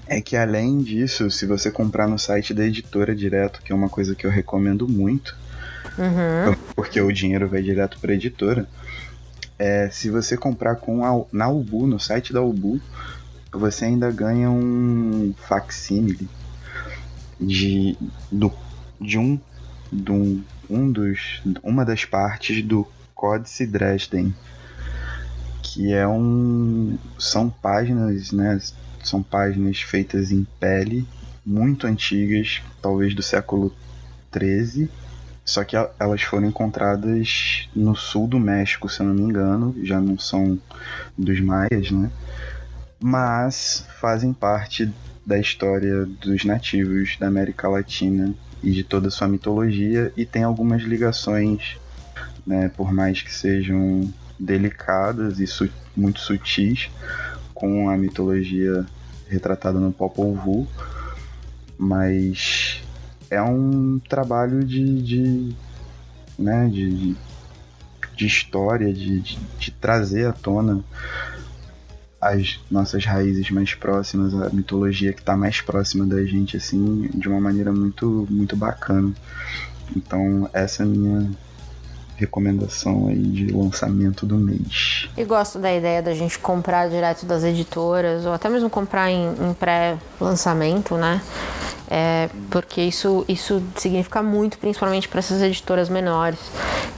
é 0.08 0.22
que 0.22 0.36
além 0.36 0.82
disso, 0.82 1.30
se 1.30 1.46
você 1.46 1.70
comprar 1.72 2.08
no 2.08 2.18
site 2.18 2.54
da 2.54 2.66
editora 2.66 3.16
direto, 3.16 3.62
que 3.62 3.72
é 3.72 3.76
uma 3.76 3.90
coisa 3.90 4.16
que 4.16 4.26
eu 4.26 4.32
recomendo 4.32 4.88
muito, 4.88 5.36
Uhum. 5.98 6.56
porque 6.76 7.02
o 7.02 7.12
dinheiro 7.12 7.48
vai 7.50 7.62
direto 7.62 8.00
para 8.00 8.12
a 8.12 8.16
editora, 8.16 8.68
é, 9.60 9.90
se 9.92 10.10
você 10.10 10.38
comprar 10.38 10.76
com 10.78 11.04
a, 11.06 11.26
na 11.32 11.50
Ubu, 11.50 11.86
no 11.86 12.00
site 12.00 12.34
da 12.34 12.42
Ubu, 12.42 12.80
você 13.52 13.86
ainda 13.86 14.10
ganha 14.12 14.50
um 14.50 15.34
facsímile 15.38 16.28
de, 17.40 17.98
do, 18.32 18.52
de 19.00 19.18
um, 19.18 19.40
de 19.92 20.12
um, 20.12 20.44
um 20.70 20.92
dos, 20.92 21.42
uma 21.62 21.84
das 21.84 22.06
partes 22.06 22.64
do 22.64 22.88
Códice 23.14 23.68
Dresden, 23.68 24.34
que 25.62 25.94
é 25.94 26.08
um 26.08 26.98
são 27.20 27.50
páginas, 27.50 28.32
né? 28.32 28.60
São 29.04 29.22
páginas 29.24 29.82
feitas 29.82 30.32
em 30.32 30.46
pele, 30.60 31.08
muito 31.46 31.88
antigas, 31.88 32.62
talvez 32.82 33.16
do 33.16 33.22
século 33.22 33.74
13 34.30 34.90
só 35.44 35.64
que 35.64 35.76
elas 36.00 36.22
foram 36.22 36.48
encontradas 36.48 37.68
no 37.76 37.96
sul 37.96 38.28
do 38.28 38.40
México, 38.40 38.88
se 38.88 39.02
eu 39.02 39.08
não 39.08 39.14
me 39.14 39.22
engano, 39.22 39.76
já 39.84 40.00
não 40.00 40.18
são 40.18 40.60
dos 41.18 41.40
maias, 41.42 41.92
né? 41.92 42.12
Mas 43.00 43.86
fazem 44.00 44.32
parte 44.32 44.90
da 45.26 45.38
história 45.40 46.06
dos 46.06 46.46
nativos 46.46 47.18
da 47.20 47.28
América 47.28 47.68
Latina 47.68 48.34
e 48.64 48.72
de 48.72 48.84
toda 48.84 49.08
a 49.08 49.12
sua 49.12 49.28
mitologia 49.28 50.14
e 50.16 50.26
tem 50.26 50.44
algumas 50.44 50.84
ligações, 50.84 51.78
né, 52.46 52.70
por 52.70 52.94
mais 52.94 53.22
que 53.22 53.34
sejam 53.34 54.12
delicadas 54.40 55.40
e 55.40 55.48
su 55.48 55.70
muito 55.96 56.20
sutis 56.20 56.90
com 57.62 57.92
a 57.92 57.96
mitologia 57.96 58.84
retratada 59.30 59.80
no 59.80 59.92
Popol 59.92 60.34
Vuh, 60.34 60.68
mas 61.78 62.82
é 63.30 63.40
um 63.40 64.00
trabalho 64.10 64.66
de, 64.66 65.00
de 65.04 65.56
né, 66.40 66.68
de, 66.68 67.16
de 68.16 68.26
história, 68.26 68.92
de, 68.92 69.20
de, 69.20 69.40
de, 69.60 69.72
trazer 69.72 70.26
à 70.26 70.34
tona 70.34 70.84
as 72.20 72.60
nossas 72.70 73.06
raízes 73.06 73.52
mais 73.52 73.76
próximas, 73.76 74.34
a 74.34 74.50
mitologia 74.50 75.14
que 75.14 75.20
está 75.20 75.38
mais 75.38 75.62
próxima 75.62 76.04
da 76.04 76.24
gente, 76.24 76.58
assim, 76.58 77.12
de 77.14 77.30
uma 77.30 77.40
maneira 77.40 77.72
muito, 77.72 78.28
muito 78.28 78.56
bacana. 78.56 79.14
Então, 79.96 80.50
essa 80.52 80.82
é 80.82 80.86
a 80.86 80.90
minha 80.90 81.32
recomendação 82.22 83.08
aí 83.08 83.22
de 83.22 83.48
lançamento 83.48 84.26
do 84.26 84.36
mês. 84.38 85.10
E 85.18 85.24
gosto 85.24 85.60
da 85.60 85.74
ideia 85.74 86.02
da 86.02 86.14
gente 86.14 86.38
comprar 86.40 86.90
direto 86.90 87.26
das 87.26 87.44
editoras, 87.44 88.26
ou 88.26 88.34
até 88.34 88.48
mesmo 88.48 88.70
comprar 88.70 89.10
em, 89.10 89.28
em 89.28 89.54
pré-lançamento, 89.54 90.96
né? 90.96 91.22
É, 91.90 92.30
porque 92.50 92.82
isso, 92.82 93.26
isso 93.28 93.62
significa 93.76 94.24
muito, 94.24 94.58
principalmente 94.58 95.10
para 95.10 95.20
essas 95.20 95.42
editoras 95.42 95.90
menores. 95.90 96.40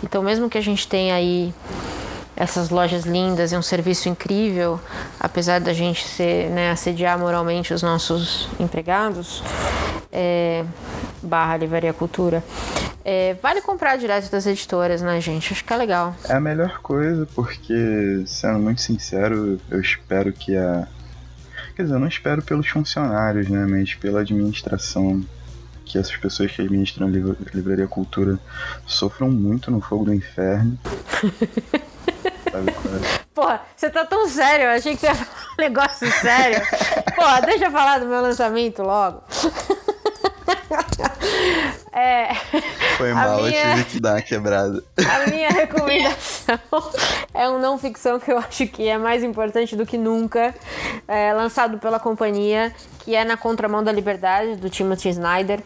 Então, 0.03 0.21
mesmo 0.21 0.49
que 0.49 0.57
a 0.57 0.61
gente 0.61 0.87
tenha 0.87 1.15
aí 1.15 1.53
essas 2.35 2.69
lojas 2.69 3.03
lindas 3.03 3.51
e 3.51 3.57
um 3.57 3.61
serviço 3.61 4.09
incrível, 4.09 4.79
apesar 5.19 5.59
da 5.61 5.73
gente 5.73 6.03
ser, 6.03 6.49
né, 6.49 6.71
assediar 6.71 7.17
moralmente 7.17 7.73
os 7.73 7.81
nossos 7.81 8.49
empregados, 8.59 9.41
é, 10.11 10.63
barra 11.21 11.57
Livraria 11.57 11.93
Cultura, 11.93 12.43
é, 13.05 13.33
vale 13.35 13.61
comprar 13.61 13.97
direto 13.97 14.29
das 14.31 14.45
editoras, 14.45 15.01
né, 15.01 15.19
gente? 15.19 15.53
Acho 15.53 15.63
que 15.63 15.73
é 15.73 15.77
legal. 15.77 16.15
É 16.27 16.33
a 16.33 16.39
melhor 16.39 16.79
coisa, 16.79 17.27
porque, 17.35 18.23
sendo 18.25 18.59
muito 18.59 18.81
sincero, 18.81 19.59
eu 19.69 19.81
espero 19.81 20.31
que 20.31 20.55
a 20.55 20.87
Quer 21.75 21.83
dizer, 21.83 21.95
eu 21.95 21.99
não 21.99 22.07
espero 22.07 22.41
pelos 22.43 22.67
funcionários, 22.67 23.49
né? 23.49 23.65
Mas 23.67 23.95
pela 23.95 24.21
administração. 24.21 25.23
Que 25.85 25.97
essas 25.97 26.15
pessoas 26.15 26.51
que 26.51 26.61
administram 26.61 27.07
a 27.07 27.09
livra 27.09 27.35
Livraria 27.53 27.87
Cultura 27.87 28.39
sofram 28.85 29.29
muito 29.29 29.69
no 29.69 29.81
fogo 29.81 30.05
do 30.05 30.13
inferno. 30.13 30.77
É? 32.53 33.23
Porra, 33.33 33.61
você 33.75 33.89
tá 33.89 34.05
tão 34.05 34.29
sério, 34.29 34.65
eu 34.65 34.69
achei 34.69 34.93
que 34.93 35.01
você 35.01 35.07
ia 35.07 35.15
falar 35.15 35.53
um 35.53 35.61
negócio 35.61 36.11
sério. 36.21 36.61
Porra, 37.15 37.41
deixa 37.41 37.65
eu 37.65 37.71
falar 37.71 37.99
do 37.99 38.05
meu 38.05 38.21
lançamento 38.21 38.83
logo. 38.83 39.23
É, 41.93 42.33
Foi 42.97 43.13
mal, 43.13 43.43
minha, 43.43 43.65
eu 43.65 43.75
tive 43.75 43.85
que 43.85 43.99
dar 43.99 44.15
uma 44.15 44.21
quebrada. 44.23 44.83
A 44.97 45.29
minha 45.29 45.49
recomendação 45.49 46.57
é 47.35 47.47
um 47.47 47.59
não 47.59 47.77
ficção 47.77 48.19
que 48.19 48.31
eu 48.31 48.37
acho 48.39 48.65
que 48.65 48.87
é 48.87 48.97
mais 48.97 49.23
importante 49.23 49.75
do 49.75 49.85
que 49.85 49.95
nunca, 49.95 50.55
é, 51.07 51.31
lançado 51.33 51.77
pela 51.77 51.99
companhia, 51.99 52.73
que 53.03 53.13
é 53.15 53.23
Na 53.23 53.37
Contramão 53.37 53.83
da 53.83 53.91
Liberdade, 53.91 54.55
do 54.55 54.71
Timothy 54.71 55.09
Snyder, 55.09 55.61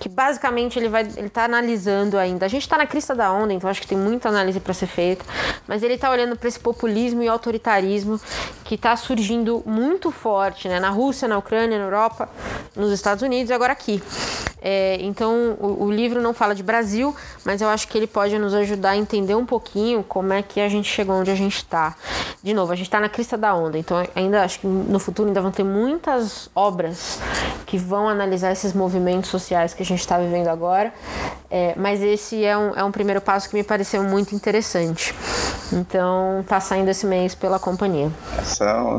que 0.00 0.08
basicamente 0.08 0.78
ele 0.78 0.88
vai 0.88 1.06
ele 1.16 1.28
tá 1.28 1.44
analisando 1.44 2.16
ainda. 2.16 2.46
A 2.46 2.48
gente 2.48 2.66
tá 2.66 2.78
na 2.78 2.86
crista 2.86 3.14
da 3.14 3.30
onda, 3.30 3.52
então 3.52 3.68
acho 3.68 3.82
que 3.82 3.88
tem 3.88 3.98
muita 3.98 4.30
análise 4.30 4.58
para 4.58 4.72
ser 4.72 4.86
feita, 4.86 5.26
mas 5.68 5.82
ele 5.82 5.98
tá 5.98 6.10
olhando 6.10 6.36
para 6.36 6.48
esse 6.48 6.58
populismo 6.58 7.22
e 7.22 7.28
autoritarismo 7.28 8.18
que 8.64 8.78
tá 8.78 8.96
surgindo 8.96 9.62
muito 9.66 10.10
forte, 10.10 10.68
né, 10.68 10.80
na 10.80 10.88
Rússia, 10.88 11.28
na 11.28 11.36
Ucrânia, 11.36 11.78
na 11.78 11.84
Europa, 11.84 12.30
nos 12.74 12.92
Estados 12.92 13.22
Unidos 13.22 13.50
e 13.50 13.52
agora 13.52 13.72
aqui. 13.72 14.02
É, 14.68 14.98
então, 15.00 15.56
o, 15.60 15.84
o, 15.84 15.92
livro 15.92 16.20
não 16.20 16.34
fala 16.34 16.52
de 16.52 16.60
Brasil, 16.60 17.14
mas 17.44 17.62
eu 17.62 17.68
acho 17.68 17.86
que 17.86 17.96
ele 17.96 18.08
pode 18.08 18.36
nos 18.36 18.52
ajudar 18.52 18.90
a 18.90 18.96
entender 18.96 19.36
um 19.36 19.46
pouquinho 19.46 20.02
como 20.02 20.32
é 20.32 20.42
que 20.42 20.60
a 20.60 20.68
gente 20.68 20.88
chegou 20.88 21.14
onde 21.14 21.30
a 21.30 21.36
gente 21.36 21.58
está. 21.58 21.94
De 22.42 22.52
novo, 22.52 22.72
a 22.72 22.74
gente 22.74 22.86
está 22.86 22.98
na 22.98 23.08
crista 23.08 23.38
da 23.38 23.54
onda, 23.54 23.78
então 23.78 24.04
ainda 24.12 24.42
acho 24.42 24.58
que 24.58 24.66
no 24.66 24.98
futuro 24.98 25.28
ainda 25.28 25.40
vão 25.40 25.52
ter 25.52 25.62
muitas 25.62 26.50
obras 26.52 27.20
que 27.64 27.78
vão 27.78 28.08
analisar 28.08 28.50
esses 28.50 28.72
movimentos 28.72 29.30
sociais 29.30 29.72
que 29.72 29.84
a 29.84 29.86
gente 29.86 30.00
está 30.00 30.18
vivendo 30.18 30.48
agora, 30.48 30.92
é, 31.48 31.72
mas 31.76 32.02
esse 32.02 32.44
é 32.44 32.58
um, 32.58 32.74
é 32.74 32.82
um 32.82 32.90
primeiro 32.90 33.20
passo 33.20 33.48
que 33.48 33.54
me 33.54 33.62
pareceu 33.62 34.02
muito 34.02 34.34
interessante. 34.34 35.14
Então, 35.72 36.44
tá 36.48 36.58
saindo 36.58 36.90
esse 36.90 37.06
mês 37.06 37.36
pela 37.36 37.60
companhia. 37.60 38.10
Essa, 38.36 38.98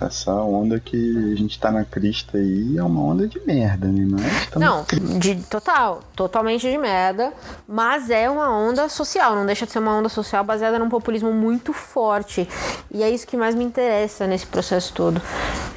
essa 0.00 0.32
onda 0.32 0.78
que 0.78 1.32
a 1.32 1.36
gente 1.36 1.58
tá 1.58 1.70
na 1.70 1.84
crista 1.84 2.38
aí 2.38 2.76
é 2.76 2.82
uma 2.82 3.02
onda 3.02 3.26
de 3.26 3.40
merda, 3.40 3.88
né? 3.88 4.06
Mas 4.08 4.48
não, 4.54 4.84
de 5.18 5.36
total, 5.50 6.00
totalmente 6.14 6.70
de 6.70 6.78
merda, 6.78 7.32
mas 7.66 8.10
é 8.10 8.28
uma 8.30 8.50
onda 8.50 8.88
social, 8.88 9.34
não 9.34 9.46
deixa 9.46 9.66
de 9.66 9.72
ser 9.72 9.78
uma 9.78 9.96
onda 9.96 10.08
social 10.08 10.44
baseada 10.44 10.78
num 10.78 10.88
populismo 10.88 11.32
muito 11.32 11.72
forte. 11.72 12.48
E 12.90 13.02
é 13.02 13.10
isso 13.10 13.26
que 13.26 13.36
mais 13.36 13.54
me 13.54 13.64
interessa 13.64 14.26
nesse 14.26 14.46
processo 14.46 14.92
todo. 14.92 15.20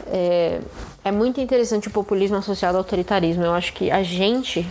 É, 0.08 0.60
é 1.04 1.12
muito 1.12 1.42
interessante 1.42 1.88
o 1.88 1.92
populismo 1.92 2.38
associado 2.38 2.78
ao 2.78 2.84
autoritarismo. 2.84 3.44
Eu 3.44 3.54
acho 3.54 3.74
que 3.74 3.90
a 3.90 4.04
gente, 4.04 4.68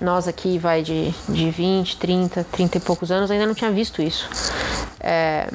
nós 0.00 0.26
aqui, 0.26 0.58
vai 0.58 0.82
de, 0.82 1.14
de 1.28 1.50
20, 1.50 1.96
30, 1.96 2.44
30 2.50 2.78
e 2.78 2.80
poucos 2.80 3.12
anos, 3.12 3.30
ainda 3.30 3.46
não 3.46 3.54
tinha 3.54 3.70
visto 3.70 4.02
isso. 4.02 4.28
É, 4.98 5.48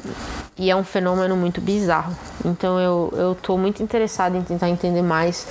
e 0.60 0.70
é 0.70 0.76
um 0.76 0.84
fenômeno 0.84 1.34
muito 1.34 1.58
bizarro. 1.58 2.14
Então 2.44 2.78
eu, 2.78 3.12
eu 3.16 3.34
tô 3.34 3.56
muito 3.56 3.82
interessada 3.82 4.36
em 4.36 4.42
tentar 4.42 4.68
entender 4.68 5.00
mais 5.00 5.46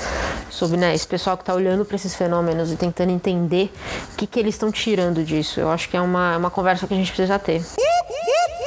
sobre 0.51 0.77
né, 0.77 0.93
esse 0.93 1.07
pessoal 1.07 1.35
que 1.35 1.41
está 1.41 1.53
olhando 1.55 1.83
para 1.83 1.95
esses 1.95 2.13
fenômenos 2.13 2.71
e 2.71 2.75
tentando 2.75 3.11
entender 3.11 3.73
o 4.13 4.17
que, 4.17 4.27
que 4.27 4.39
eles 4.39 4.53
estão 4.53 4.71
tirando 4.71 5.23
disso. 5.23 5.59
Eu 5.59 5.71
acho 5.71 5.89
que 5.89 5.97
é 5.97 6.01
uma, 6.01 6.35
é 6.35 6.37
uma 6.37 6.51
conversa 6.51 6.85
que 6.85 6.93
a 6.93 6.97
gente 6.97 7.11
precisa 7.11 7.39
ter. 7.39 7.65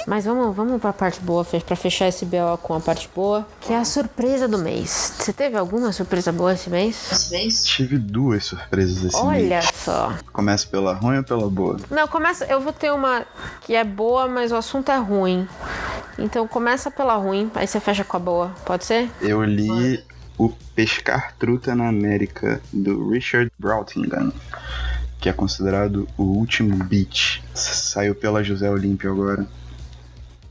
Mas 0.07 0.25
vamos, 0.25 0.55
vamos 0.55 0.81
para 0.81 0.91
a 0.91 0.93
parte 0.93 1.21
boa, 1.21 1.45
para 1.45 1.77
fechar 1.77 2.09
esse 2.09 2.25
BO 2.25 2.59
com 2.63 2.75
a 2.75 2.81
parte 2.81 3.09
boa, 3.15 3.47
que 3.61 3.73
é 3.73 3.77
a 3.77 3.85
surpresa 3.85 4.49
do 4.49 4.59
mês. 4.59 5.15
Você 5.19 5.33
teve 5.33 5.57
alguma 5.57 5.93
surpresa 5.93 6.33
boa 6.33 6.53
esse 6.53 6.69
mês? 6.69 7.11
Esse 7.13 7.31
mês? 7.31 7.65
Tive 7.65 7.99
duas 7.99 8.45
surpresas 8.45 9.05
esse 9.05 9.17
Olha 9.17 9.39
mês. 9.39 9.53
Olha 9.53 9.63
só. 9.63 10.15
Começa 10.33 10.67
pela 10.67 10.95
ruim 10.95 11.19
ou 11.19 11.25
pela 11.25 11.49
boa? 11.49 11.77
Não, 11.91 12.09
começa. 12.09 12.45
Eu 12.47 12.61
vou 12.61 12.73
ter 12.73 12.93
uma 12.93 13.25
que 13.63 13.75
é 13.75 13.85
boa, 13.85 14.27
mas 14.27 14.53
o 14.53 14.57
assunto 14.57 14.91
é 14.91 14.97
ruim. 14.99 15.47
Então 16.19 16.47
começa 16.47 16.91
pela 16.91 17.17
ruim, 17.17 17.51
aí 17.55 17.67
você 17.67 17.81
fecha 17.81 18.05
com 18.05 18.17
a 18.17 18.21
boa. 18.21 18.55
Pode 18.65 18.85
ser? 18.85 19.11
Eu 19.21 19.43
li 19.45 20.03
o 20.37 20.51
Pescar 20.75 21.35
Truta 21.39 21.75
na 21.75 21.89
América, 21.89 22.61
do 22.73 23.11
Richard 23.11 23.51
Brautingham, 23.59 24.33
que 25.21 25.29
é 25.29 25.33
considerado 25.33 26.09
o 26.17 26.23
último 26.23 26.77
beat. 26.85 27.43
Saiu 27.55 28.15
pela 28.15 28.43
José 28.43 28.71
Olímpio 28.71 29.11
agora. 29.11 29.47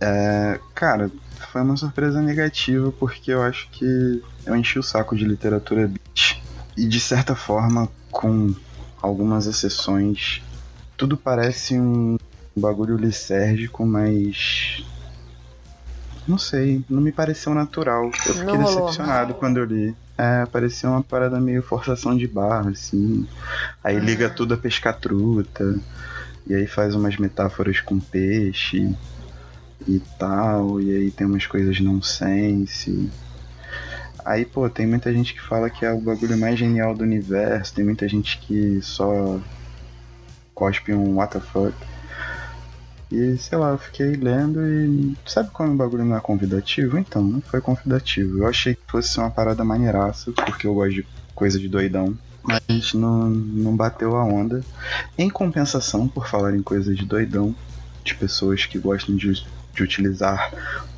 É, 0.02 0.60
cara, 0.74 1.12
foi 1.52 1.62
uma 1.62 1.78
surpresa 1.78 2.20
negativa 2.22 2.92
porque 2.92 3.32
eu 3.32 3.44
acho 3.44 3.70
que 3.70 4.24
eu 4.46 4.56
enchi 4.56 4.80
o 4.80 4.84
saco 4.84 5.16
de 5.16 5.24
literatura 5.24 5.88
beat. 5.88 6.42
E 6.76 6.88
de 6.88 7.00
certa 7.00 7.36
forma, 7.36 7.88
com 8.10 8.54
algumas 9.00 9.46
exceções, 9.46 10.42
tudo 10.98 11.16
parece 11.16 11.78
um 11.78 12.18
bagulho 12.56 12.98
lisérgico, 12.98 13.86
mas 13.86 14.84
não 16.28 16.38
sei, 16.38 16.84
não 16.90 17.02
me 17.02 17.12
pareceu 17.12 17.54
natural. 17.54 18.06
Eu 18.06 18.34
fiquei 18.34 18.58
não 18.58 18.64
decepcionado 18.64 19.34
rolou. 19.34 19.40
quando 19.40 19.58
eu 19.58 19.66
li. 19.66 19.96
É, 20.18 20.46
parecia 20.46 20.90
uma 20.90 21.04
parada 21.04 21.40
meio 21.40 21.62
forçação 21.62 22.16
de 22.16 22.28
barra, 22.28 22.72
assim. 22.72 23.28
Aí 23.84 24.00
liga 24.00 24.30
tudo 24.30 24.54
a 24.54 24.58
pescar 24.58 24.98
truta. 24.98 25.80
E 26.48 26.56
aí 26.56 26.66
faz 26.66 26.96
umas 26.96 27.18
metáforas 27.18 27.80
com 27.82 28.00
peixe 28.00 28.96
e 29.88 30.00
tal. 30.17 30.82
E 30.82 30.96
aí 30.96 31.12
tem 31.12 31.28
umas 31.28 31.46
coisas 31.46 31.80
nonsense. 31.80 33.10
Aí, 34.24 34.46
pô, 34.46 34.70
tem 34.70 34.86
muita 34.86 35.12
gente 35.12 35.34
que 35.34 35.41
fala 35.41 35.70
que 35.70 35.86
é 35.86 35.91
o 35.91 36.00
bagulho 36.00 36.38
mais 36.38 36.58
genial 36.58 36.94
do 36.94 37.04
universo. 37.04 37.74
Tem 37.74 37.84
muita 37.84 38.08
gente 38.08 38.38
que 38.39 38.80
só 38.82 39.39
cospe 40.54 40.94
um 40.94 41.17
fuck. 41.52 41.74
E 43.12 43.36
sei 43.38 43.58
lá, 43.58 43.72
eu 43.72 43.78
fiquei 43.78 44.15
lendo 44.15 44.62
e. 44.65 45.17
Sabe 45.26 45.50
quando 45.52 45.74
o 45.74 45.76
bagulho 45.76 46.06
não 46.06 46.15
é 46.15 46.22
convidativo? 46.22 46.98
Então, 46.98 47.22
não 47.22 47.41
foi 47.41 47.60
convidativo. 47.60 48.39
Eu 48.39 48.48
achei 48.48 48.76
que 48.76 48.82
fosse 48.89 49.20
uma 49.20 49.30
parada 49.30 49.65
maneiraça, 49.65 50.32
porque 50.32 50.65
eu 50.65 50.74
gosto 50.74 50.94
de 50.94 51.08
coisa 51.36 51.60
de 51.60 51.67
doidão. 51.67 52.17
Mas 52.44 52.94
não, 52.94 53.30
não 53.30 53.76
bateu 53.76 54.15
a 54.15 54.24
onda. 54.24 54.63
Em 55.17 55.30
compensação, 55.30 56.08
por 56.08 56.28
falar 56.28 56.56
em 56.56 56.62
coisa 56.62 56.96
de 56.96 57.06
doidão, 57.06 57.54
de 58.04 58.15
pessoas 58.15 58.65
que 58.65 58.80
gostam 58.80 59.15
de, 59.15 59.46
de 59.74 59.84
utilizar 59.84 60.52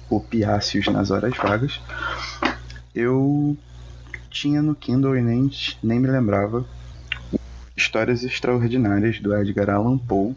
opiáceos 0.09 0.87
nas 0.87 1.11
horas 1.11 1.35
vagas, 1.37 1.79
eu 2.93 3.57
tinha 4.29 4.61
no 4.61 4.75
Kindle 4.75 5.17
e 5.17 5.21
nem, 5.21 5.49
nem 5.81 5.99
me 5.99 6.07
lembrava 6.07 6.65
Histórias 7.75 8.23
Extraordinárias 8.23 9.19
do 9.19 9.35
Edgar 9.35 9.69
Allan 9.69 9.97
Poe 9.97 10.35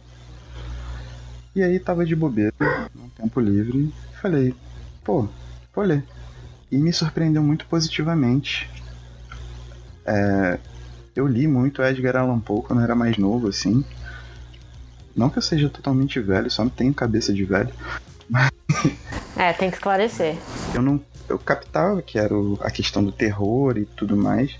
e 1.57 1.63
aí 1.63 1.81
tava 1.81 2.05
de 2.05 2.15
bobeira, 2.15 2.53
no 2.95 3.09
tempo 3.17 3.41
livre, 3.41 3.91
e 4.13 4.17
falei, 4.21 4.55
pô, 5.03 5.27
vou 5.75 5.85
ler. 5.87 6.05
E 6.71 6.77
me 6.77 6.93
surpreendeu 6.93 7.43
muito 7.43 7.65
positivamente. 7.65 8.69
É, 10.05 10.59
eu 11.15 11.27
li 11.27 11.49
muito 11.49 11.83
Edgar 11.83 12.17
Allan 12.17 12.41
Poe 12.41 12.61
quando 12.61 12.83
era 12.83 12.95
mais 12.95 13.17
novo, 13.17 13.49
assim. 13.49 13.83
Não 15.17 15.31
que 15.31 15.39
eu 15.39 15.43
seja 15.43 15.71
totalmente 15.71 16.21
velho, 16.21 16.51
só 16.51 16.63
não 16.63 16.71
tenho 16.71 16.93
cabeça 16.93 17.33
de 17.33 17.43
velho. 17.43 17.73
É, 19.37 19.53
tem 19.53 19.69
que 19.69 19.77
esclarecer. 19.77 20.35
Eu 20.75 20.81
não. 20.81 20.99
Eu 21.29 21.39
captava 21.39 22.01
que 22.01 22.19
era 22.19 22.35
o, 22.35 22.59
a 22.63 22.71
questão 22.71 23.05
do 23.05 23.13
terror 23.13 23.77
e 23.77 23.85
tudo 23.85 24.17
mais. 24.17 24.59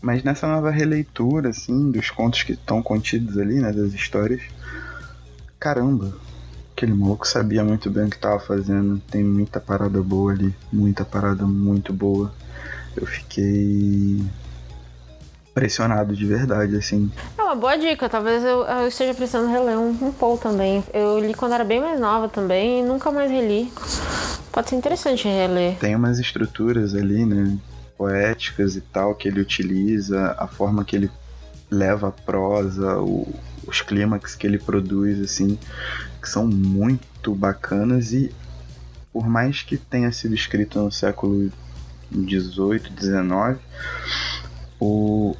Mas 0.00 0.24
nessa 0.24 0.48
nova 0.48 0.72
releitura, 0.72 1.50
assim, 1.50 1.92
dos 1.92 2.10
contos 2.10 2.42
que 2.42 2.54
estão 2.54 2.82
contidos 2.82 3.38
ali, 3.38 3.60
né, 3.60 3.72
das 3.72 3.92
histórias, 3.92 4.42
caramba, 5.60 6.12
aquele 6.72 6.92
maluco 6.92 7.28
sabia 7.28 7.62
muito 7.62 7.88
bem 7.88 8.06
o 8.06 8.10
que 8.10 8.18
tava 8.18 8.40
fazendo. 8.40 8.98
Tem 9.08 9.22
muita 9.22 9.60
parada 9.60 10.02
boa 10.02 10.32
ali, 10.32 10.52
muita 10.72 11.04
parada 11.04 11.46
muito 11.46 11.92
boa. 11.92 12.34
Eu 12.96 13.06
fiquei 13.06 14.20
impressionado 15.52 16.16
de 16.16 16.26
verdade, 16.26 16.76
assim. 16.76 17.10
É 17.38 17.42
uma 17.42 17.54
boa 17.54 17.76
dica, 17.76 18.08
talvez 18.08 18.42
eu, 18.42 18.64
eu 18.64 18.88
esteja 18.88 19.14
precisando 19.14 19.50
reler 19.50 19.78
um, 19.78 19.90
um 19.90 20.12
pouco 20.12 20.42
também. 20.42 20.82
Eu 20.92 21.18
li 21.18 21.34
quando 21.34 21.52
era 21.52 21.64
bem 21.64 21.80
mais 21.80 22.00
nova 22.00 22.28
também 22.28 22.80
e 22.80 22.82
nunca 22.82 23.10
mais 23.12 23.30
reli. 23.30 23.70
Pode 24.50 24.70
ser 24.70 24.76
interessante 24.76 25.28
reler. 25.28 25.76
Tem 25.78 25.94
umas 25.94 26.18
estruturas 26.18 26.94
ali, 26.94 27.24
né? 27.24 27.56
Poéticas 27.96 28.74
e 28.76 28.80
tal 28.80 29.14
que 29.14 29.28
ele 29.28 29.40
utiliza, 29.40 30.34
a 30.38 30.48
forma 30.48 30.84
que 30.84 30.96
ele 30.96 31.10
leva 31.70 32.08
a 32.08 32.12
prosa, 32.12 32.98
o, 32.98 33.28
os 33.66 33.80
clímax 33.82 34.34
que 34.34 34.46
ele 34.46 34.58
produz, 34.58 35.20
assim, 35.20 35.58
que 36.20 36.28
são 36.28 36.46
muito 36.46 37.34
bacanas 37.34 38.12
e 38.12 38.34
por 39.12 39.28
mais 39.28 39.62
que 39.62 39.76
tenha 39.76 40.10
sido 40.10 40.34
escrito 40.34 40.80
no 40.80 40.90
século 40.90 41.52
18, 42.10 42.90
19, 42.92 43.58
o, 44.82 45.36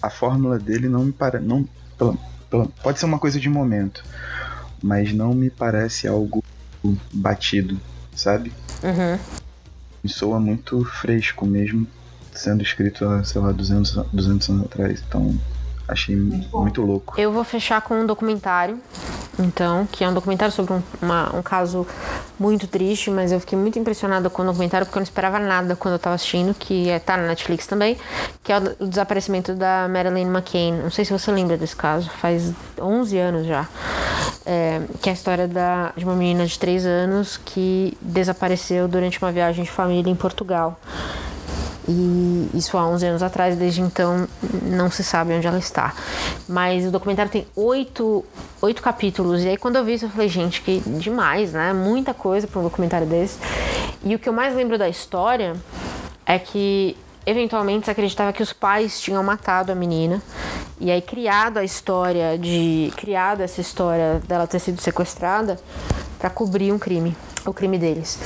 a 0.00 0.08
fórmula 0.08 0.58
dele 0.58 0.88
não 0.88 1.04
me 1.04 1.12
parece. 1.12 1.44
Não, 1.44 1.66
pode 2.82 2.98
ser 2.98 3.06
uma 3.06 3.18
coisa 3.18 3.40
de 3.40 3.48
momento, 3.48 4.04
mas 4.82 5.12
não 5.12 5.34
me 5.34 5.50
parece 5.50 6.06
algo 6.06 6.42
batido, 7.12 7.80
sabe? 8.14 8.52
Uhum. 8.82 9.18
Me 10.02 10.10
soa 10.10 10.38
muito 10.38 10.84
fresco 10.84 11.44
mesmo, 11.44 11.86
sendo 12.32 12.62
escrito 12.62 13.04
há, 13.06 13.24
sei 13.24 13.40
lá, 13.40 13.50
200, 13.50 14.06
200 14.12 14.48
anos 14.50 14.64
atrás. 14.66 15.02
Então, 15.08 15.36
Achei 15.86 16.16
muito, 16.16 16.58
muito, 16.58 16.80
louco. 16.80 17.20
Eu 17.20 17.30
vou 17.30 17.44
fechar 17.44 17.82
com 17.82 18.00
um 18.00 18.06
documentário, 18.06 18.80
então, 19.38 19.86
que 19.92 20.02
é 20.02 20.08
um 20.08 20.14
documentário 20.14 20.52
sobre 20.52 20.72
um, 20.72 20.82
uma, 21.02 21.36
um 21.36 21.42
caso 21.42 21.86
muito 22.38 22.66
triste, 22.66 23.10
mas 23.10 23.32
eu 23.32 23.40
fiquei 23.40 23.58
muito 23.58 23.78
impressionada 23.78 24.28
com 24.28 24.42
o 24.42 24.44
documentário 24.44 24.86
porque 24.86 24.98
eu 24.98 25.00
não 25.00 25.04
esperava 25.04 25.38
nada 25.38 25.76
quando 25.76 25.92
eu 25.92 25.96
estava 25.96 26.16
assistindo, 26.16 26.54
que 26.54 26.88
é, 26.90 26.98
tá 26.98 27.16
na 27.16 27.28
Netflix 27.28 27.66
também, 27.66 27.96
que 28.42 28.52
é 28.52 28.58
o, 28.58 28.84
o 28.84 28.86
desaparecimento 28.86 29.54
da 29.54 29.88
Marilyn 29.88 30.26
McCain. 30.26 30.72
Não 30.72 30.90
sei 30.90 31.04
se 31.04 31.12
você 31.12 31.30
lembra 31.30 31.56
desse 31.56 31.76
caso, 31.76 32.10
faz 32.10 32.52
11 32.80 33.18
anos 33.18 33.46
já. 33.46 33.68
É, 34.46 34.82
que 35.00 35.08
é 35.08 35.12
a 35.12 35.14
história 35.14 35.48
da, 35.48 35.92
de 35.96 36.04
uma 36.04 36.14
menina 36.14 36.44
de 36.46 36.58
3 36.58 36.84
anos 36.84 37.38
que 37.38 37.96
desapareceu 38.00 38.86
durante 38.86 39.22
uma 39.22 39.32
viagem 39.32 39.64
de 39.64 39.70
família 39.70 40.10
em 40.10 40.14
Portugal. 40.14 40.78
E 41.86 42.50
isso 42.54 42.78
há 42.78 42.86
11 42.86 43.06
anos 43.06 43.22
atrás, 43.22 43.56
desde 43.56 43.82
então 43.82 44.26
não 44.62 44.90
se 44.90 45.04
sabe 45.04 45.34
onde 45.34 45.46
ela 45.46 45.58
está. 45.58 45.94
Mas 46.48 46.86
o 46.86 46.90
documentário 46.90 47.30
tem 47.30 47.46
oito, 47.54 48.24
oito 48.62 48.82
capítulos. 48.82 49.42
E 49.42 49.48
aí, 49.48 49.56
quando 49.56 49.76
eu 49.76 49.84
vi 49.84 49.94
isso, 49.94 50.06
eu 50.06 50.10
falei, 50.10 50.28
gente, 50.28 50.62
que 50.62 50.80
demais, 50.80 51.52
né? 51.52 51.72
Muita 51.72 52.14
coisa 52.14 52.46
para 52.46 52.60
um 52.60 52.64
documentário 52.64 53.06
desse. 53.06 53.38
E 54.02 54.14
o 54.14 54.18
que 54.18 54.28
eu 54.28 54.32
mais 54.32 54.54
lembro 54.54 54.78
da 54.78 54.88
história 54.88 55.54
é 56.26 56.38
que 56.38 56.96
eventualmente 57.26 57.86
se 57.86 57.90
acreditava 57.90 58.32
que 58.32 58.42
os 58.42 58.52
pais 58.52 59.00
tinham 59.00 59.22
matado 59.22 59.72
a 59.72 59.74
menina 59.74 60.22
e 60.80 60.90
aí 60.90 61.00
criado 61.00 61.58
a 61.58 61.64
história 61.64 62.36
de 62.36 62.92
criado 62.96 63.40
essa 63.40 63.60
história 63.60 64.20
dela 64.26 64.46
ter 64.46 64.58
sido 64.58 64.80
sequestrada 64.80 65.58
para 66.18 66.28
cobrir 66.28 66.72
um 66.72 66.78
crime, 66.78 67.16
o 67.46 67.52
crime 67.52 67.78
deles. 67.78 68.18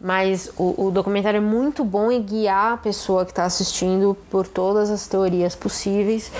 Mas 0.00 0.50
o, 0.56 0.86
o, 0.86 0.90
documentário 0.90 1.38
é 1.38 1.40
muito 1.40 1.84
bom 1.84 2.10
em 2.10 2.22
guiar 2.22 2.74
a 2.74 2.76
pessoa 2.76 3.24
que 3.24 3.32
está 3.32 3.44
assistindo 3.44 4.16
por 4.30 4.46
todas 4.46 4.90
as 4.90 5.06
teorias 5.06 5.54
possíveis 5.54 6.30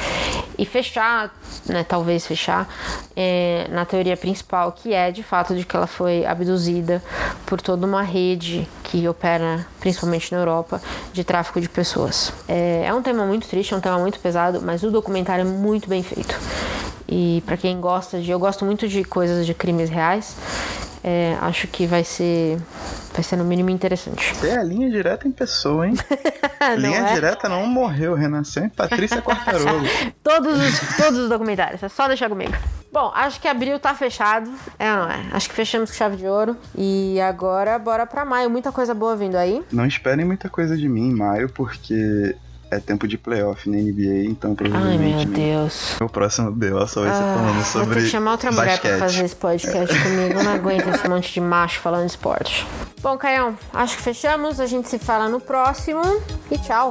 e 0.59 0.64
fechar, 0.64 1.35
né, 1.66 1.85
talvez 1.85 2.27
fechar, 2.27 2.69
é, 3.14 3.66
na 3.71 3.85
teoria 3.85 4.16
principal, 4.16 4.73
que 4.73 4.92
é 4.92 5.11
de 5.11 5.23
fato 5.23 5.55
de 5.55 5.64
que 5.64 5.77
ela 5.77 5.87
foi 5.87 6.25
abduzida 6.27 7.03
por 7.47 7.61
toda 7.61 7.87
uma 7.87 8.03
rede 8.03 8.69
que 8.85 9.07
opera, 9.09 9.66
principalmente 9.81 10.33
na 10.33 10.38
Europa, 10.38 10.81
de 11.12 11.25
tráfico 11.25 11.61
de 11.61 11.69
pessoas. 11.69 12.33
É, 12.49 12.85
é 12.87 12.95
um 12.95 13.03
tema 13.03 13.25
muito 13.25 13.49
triste, 13.49 13.73
é 13.73 13.77
um 13.77 13.81
tema 13.81 13.99
muito 13.99 14.19
pesado, 14.21 14.61
mas 14.62 14.83
o 14.83 14.90
documentário 14.90 15.42
é 15.42 15.45
muito 15.45 15.88
bem 15.88 16.03
feito. 16.03 16.38
E 17.09 17.42
para 17.47 17.57
quem 17.57 17.81
gosta 17.81 18.21
de. 18.21 18.31
Eu 18.31 18.38
gosto 18.38 18.64
muito 18.64 18.88
de 18.88 19.05
coisas 19.05 19.47
de 19.47 19.55
crimes 19.55 19.90
reais. 19.90 20.37
É, 21.05 21.37
acho 21.40 21.69
que 21.69 21.87
vai 21.87 22.03
ser 22.03 22.59
vai 23.16 23.23
ser 23.23 23.37
no 23.37 23.45
mínimo 23.45 23.71
interessante. 23.71 24.35
É 24.45 24.59
a 24.59 24.62
linha 24.62 24.90
direta 24.90 25.27
em 25.27 25.33
pessoa, 25.33 25.87
hein? 25.87 25.95
linha 26.77 26.99
é? 26.99 27.14
direta 27.14 27.49
não 27.49 27.66
morreu, 27.66 28.14
renasceu 28.14 28.64
em 28.64 28.69
Patrícia 28.69 29.23
Quartarolo. 29.23 29.87
todos, 30.23 30.61
os, 30.61 30.97
todos 30.97 31.19
os 31.21 31.29
documentários, 31.29 31.83
é 31.83 31.88
só 31.88 32.07
deixar 32.09 32.29
comigo. 32.29 32.53
Bom, 32.92 33.11
acho 33.14 33.40
que 33.40 33.49
abril 33.49 33.79
tá 33.79 33.95
fechado, 33.95 34.51
é 34.79 34.90
ou 34.90 34.99
não 34.99 35.11
é? 35.11 35.27
Acho 35.33 35.49
que 35.49 35.55
fechamos 35.55 35.90
com 35.90 35.97
chave 35.97 36.16
de 36.16 36.27
ouro. 36.27 36.57
E 36.77 37.21
agora, 37.21 37.79
bora 37.79 38.07
pra 38.07 38.25
maio. 38.25 38.49
Muita 38.49 38.73
coisa 38.73 38.95
boa 38.95 39.16
vindo 39.16 39.37
aí. 39.37 39.62
Não 39.73 39.87
esperem 39.87 40.25
muita 40.25 40.49
coisa 40.49 40.77
de 40.77 40.88
mim 40.88 41.11
em 41.11 41.14
maio, 41.14 41.49
porque 41.51 42.35
é 42.70 42.79
tempo 42.79 43.07
de 43.07 43.16
playoff 43.16 43.68
na 43.68 43.76
NBA, 43.76 44.24
então 44.29 44.55
provavelmente. 44.55 45.18
Ai, 45.18 45.26
meu 45.26 45.35
Deus. 45.35 46.00
O 46.00 46.09
próximo 46.09 46.50
BO 46.50 46.87
só 46.87 47.02
vai 47.02 47.14
ser 47.14 47.22
ah, 47.22 47.35
falando 47.37 47.64
sobre. 47.64 47.87
Vou 47.87 47.94
ter 47.94 48.02
que 48.02 48.11
chamar 48.11 48.33
outra 48.33 48.50
mulher 48.50 48.66
basquete. 48.66 48.90
pra 48.90 48.98
fazer 48.98 49.24
esse 49.24 49.37
podcast 49.37 49.98
comigo. 50.02 50.38
Eu 50.38 50.44
não 50.44 50.52
aguento 50.52 50.88
esse 50.88 51.09
monte 51.09 51.33
de 51.33 51.40
macho 51.40 51.81
falando 51.81 52.09
esporte. 52.09 52.66
Bom, 53.00 53.16
Caião, 53.16 53.57
acho 53.72 53.96
que 53.96 54.02
fechamos. 54.02 54.61
A 54.61 54.66
gente 54.66 54.88
se 54.88 54.98
fala 54.98 55.29
no 55.29 55.40
próximo. 55.40 56.02
E 56.50 56.59
tchau. 56.59 56.90